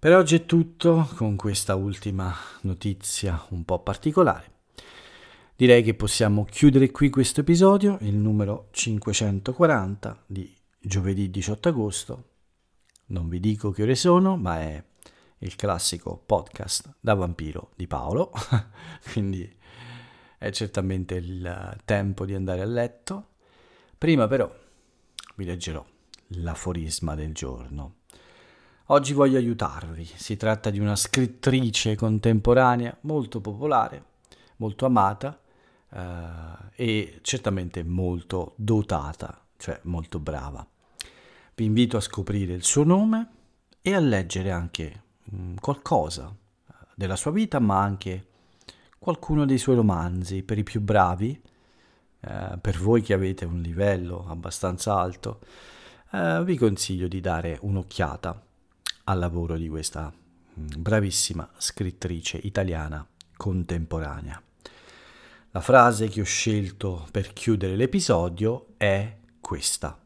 Per 0.00 0.16
oggi 0.16 0.34
è 0.34 0.46
tutto 0.46 1.08
con 1.14 1.36
questa 1.36 1.76
ultima 1.76 2.34
notizia 2.62 3.40
un 3.50 3.64
po' 3.64 3.78
particolare. 3.78 4.50
Direi 5.54 5.84
che 5.84 5.94
possiamo 5.94 6.44
chiudere 6.44 6.90
qui 6.90 7.08
questo 7.08 7.42
episodio, 7.42 7.98
il 8.00 8.16
numero 8.16 8.66
540 8.72 10.24
di 10.26 10.52
giovedì 10.80 11.30
18 11.30 11.68
agosto. 11.68 12.24
Non 13.06 13.28
vi 13.28 13.38
dico 13.38 13.70
che 13.70 13.84
ore 13.84 13.94
sono, 13.94 14.36
ma 14.36 14.58
è 14.58 14.82
il 15.42 15.56
classico 15.56 16.22
podcast 16.24 16.94
da 17.00 17.14
vampiro 17.14 17.70
di 17.74 17.86
Paolo, 17.86 18.32
quindi 19.12 19.50
è 20.38 20.50
certamente 20.50 21.16
il 21.16 21.76
tempo 21.84 22.24
di 22.24 22.34
andare 22.34 22.62
a 22.62 22.66
letto. 22.66 23.26
Prima 23.98 24.26
però 24.26 24.52
vi 25.36 25.44
leggerò 25.44 25.84
l'aforisma 26.28 27.14
del 27.14 27.32
giorno. 27.32 27.96
Oggi 28.86 29.12
voglio 29.12 29.38
aiutarvi, 29.38 30.04
si 30.04 30.36
tratta 30.36 30.70
di 30.70 30.78
una 30.78 30.96
scrittrice 30.96 31.96
contemporanea 31.96 32.96
molto 33.02 33.40
popolare, 33.40 34.04
molto 34.56 34.86
amata 34.86 35.40
eh, 35.88 36.00
e 36.74 37.18
certamente 37.22 37.82
molto 37.84 38.54
dotata, 38.56 39.44
cioè 39.56 39.78
molto 39.84 40.18
brava. 40.18 40.66
Vi 41.54 41.64
invito 41.64 41.96
a 41.96 42.00
scoprire 42.00 42.52
il 42.54 42.64
suo 42.64 42.84
nome 42.84 43.28
e 43.80 43.94
a 43.94 44.00
leggere 44.00 44.50
anche 44.50 45.02
qualcosa 45.60 46.28
eh, 46.30 46.72
della 46.94 47.16
sua 47.16 47.30
vita, 47.30 47.58
ma 47.58 47.80
anche 47.80 48.26
qualcuno 48.98 49.44
dei 49.44 49.58
suoi 49.58 49.76
romanzi 49.76 50.42
per 50.42 50.58
i 50.58 50.62
più 50.62 50.80
bravi, 50.80 51.40
eh, 52.20 52.58
per 52.60 52.78
voi 52.78 53.02
che 53.02 53.12
avete 53.12 53.44
un 53.44 53.60
livello 53.60 54.24
abbastanza 54.28 54.96
alto, 54.96 55.40
eh, 56.12 56.42
vi 56.44 56.56
consiglio 56.56 57.08
di 57.08 57.20
dare 57.20 57.58
un'occhiata 57.60 58.46
al 59.04 59.18
lavoro 59.18 59.56
di 59.56 59.68
questa 59.68 60.12
mm, 60.12 60.66
bravissima 60.78 61.48
scrittrice 61.56 62.38
italiana 62.38 63.06
contemporanea. 63.36 64.40
La 65.50 65.60
frase 65.60 66.08
che 66.08 66.20
ho 66.20 66.24
scelto 66.24 67.06
per 67.10 67.32
chiudere 67.32 67.76
l'episodio 67.76 68.68
è 68.76 69.18
questa. 69.40 69.98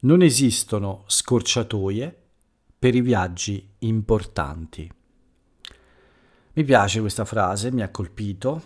Non 0.00 0.22
esistono 0.22 1.04
scorciatoie 1.06 2.21
per 2.82 2.96
i 2.96 3.00
viaggi 3.00 3.64
importanti. 3.78 4.90
Mi 6.54 6.64
piace 6.64 6.98
questa 6.98 7.24
frase, 7.24 7.70
mi 7.70 7.80
ha 7.80 7.90
colpito. 7.90 8.60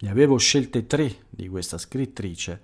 Ne 0.00 0.10
avevo 0.10 0.36
scelte 0.36 0.86
tre 0.86 1.24
di 1.30 1.48
questa 1.48 1.78
scrittrice, 1.78 2.60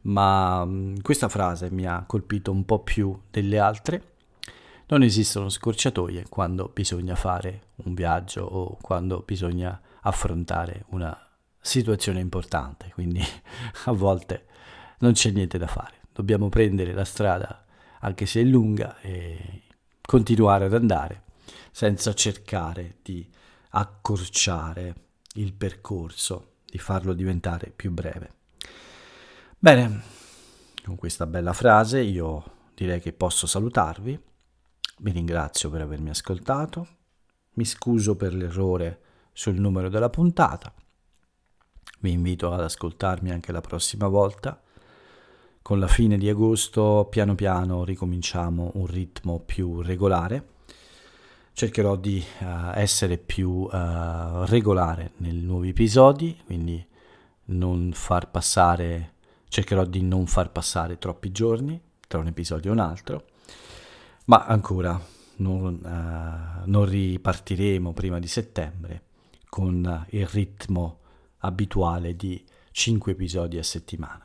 ma 0.00 0.64
mm, 0.64 0.96
questa 1.00 1.28
frase 1.28 1.70
mi 1.70 1.86
ha 1.86 2.02
colpito 2.04 2.50
un 2.50 2.64
po' 2.64 2.80
più 2.80 3.16
delle 3.30 3.60
altre. 3.60 4.14
Non 4.88 5.04
esistono 5.04 5.48
scorciatoie 5.48 6.24
quando 6.28 6.72
bisogna 6.74 7.14
fare 7.14 7.68
un 7.84 7.94
viaggio 7.94 8.42
o 8.42 8.76
quando 8.80 9.22
bisogna 9.24 9.80
affrontare 10.00 10.86
una 10.88 11.16
situazione 11.60 12.18
importante, 12.18 12.90
quindi 12.94 13.22
a 13.86 13.92
volte 13.92 14.46
non 14.98 15.12
c'è 15.12 15.30
niente 15.30 15.56
da 15.56 15.68
fare. 15.68 16.00
Dobbiamo 16.12 16.48
prendere 16.48 16.92
la 16.92 17.04
strada, 17.04 17.64
anche 18.00 18.26
se 18.26 18.40
è 18.40 18.44
lunga, 18.44 18.98
e 19.02 19.62
continuare 20.04 20.66
ad 20.66 20.74
andare 20.74 21.24
senza 21.70 22.14
cercare 22.14 22.98
di 23.02 23.28
accorciare 23.70 24.94
il 25.34 25.54
percorso, 25.54 26.56
di 26.66 26.78
farlo 26.78 27.14
diventare 27.14 27.72
più 27.74 27.90
breve. 27.90 28.34
Bene, 29.58 30.02
con 30.84 30.96
questa 30.96 31.26
bella 31.26 31.52
frase 31.52 32.00
io 32.00 32.44
direi 32.74 33.00
che 33.00 33.12
posso 33.12 33.46
salutarvi. 33.46 34.20
Vi 34.98 35.10
ringrazio 35.10 35.70
per 35.70 35.80
avermi 35.80 36.10
ascoltato. 36.10 36.88
Mi 37.54 37.64
scuso 37.64 38.16
per 38.16 38.34
l'errore 38.34 39.00
sul 39.32 39.58
numero 39.58 39.88
della 39.88 40.10
puntata. 40.10 40.72
Vi 42.00 42.10
invito 42.10 42.52
ad 42.52 42.60
ascoltarmi 42.60 43.30
anche 43.30 43.52
la 43.52 43.60
prossima 43.60 44.08
volta. 44.08 44.61
Con 45.62 45.78
la 45.78 45.86
fine 45.86 46.18
di 46.18 46.28
agosto 46.28 47.06
piano 47.08 47.36
piano 47.36 47.84
ricominciamo 47.84 48.72
un 48.74 48.86
ritmo 48.86 49.38
più 49.38 49.80
regolare. 49.80 50.48
Cercherò 51.52 51.94
di 51.94 52.20
uh, 52.40 52.72
essere 52.74 53.16
più 53.16 53.48
uh, 53.48 54.42
regolare 54.46 55.12
nei 55.18 55.34
nuovi 55.34 55.68
episodi, 55.68 56.36
quindi 56.44 56.84
non 57.46 57.92
far 57.94 58.28
passare, 58.32 59.12
cercherò 59.48 59.84
di 59.84 60.02
non 60.02 60.26
far 60.26 60.50
passare 60.50 60.98
troppi 60.98 61.30
giorni 61.30 61.80
tra 62.08 62.18
un 62.18 62.26
episodio 62.26 62.70
e 62.70 62.72
un 62.72 62.80
altro, 62.80 63.26
ma 64.24 64.44
ancora 64.44 65.00
non, 65.36 65.78
uh, 65.80 66.68
non 66.68 66.84
ripartiremo 66.84 67.92
prima 67.92 68.18
di 68.18 68.26
settembre 68.26 69.02
con 69.48 70.06
il 70.10 70.26
ritmo 70.26 70.98
abituale 71.38 72.16
di 72.16 72.44
5 72.72 73.12
episodi 73.12 73.58
a 73.58 73.62
settimana. 73.62 74.21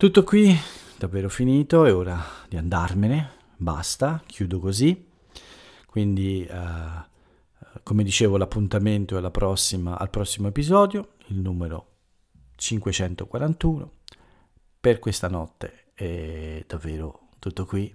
Tutto 0.00 0.24
qui, 0.24 0.58
davvero 0.96 1.28
finito, 1.28 1.84
è 1.84 1.94
ora 1.94 2.24
di 2.48 2.56
andarmene, 2.56 3.32
basta, 3.54 4.22
chiudo 4.24 4.58
così. 4.58 5.10
Quindi, 5.84 6.48
uh, 6.50 7.78
come 7.82 8.02
dicevo, 8.02 8.38
l'appuntamento 8.38 9.18
è 9.18 9.30
prossima, 9.30 9.98
al 9.98 10.08
prossimo 10.08 10.48
episodio, 10.48 11.16
il 11.26 11.40
numero 11.40 11.88
541. 12.56 13.92
Per 14.80 14.98
questa 15.00 15.28
notte 15.28 15.90
è 15.92 16.64
davvero 16.66 17.28
tutto 17.38 17.66
qui. 17.66 17.94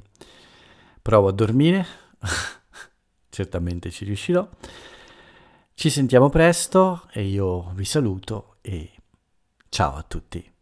Provo 1.02 1.30
a 1.30 1.32
dormire, 1.32 1.88
certamente 3.30 3.90
ci 3.90 4.06
riuscirò. 4.06 4.48
Ci 5.74 5.90
sentiamo 5.90 6.30
presto 6.30 7.10
e 7.12 7.24
io 7.24 7.72
vi 7.74 7.84
saluto 7.84 8.58
e 8.62 8.92
ciao 9.70 9.96
a 9.96 10.04
tutti. 10.04 10.54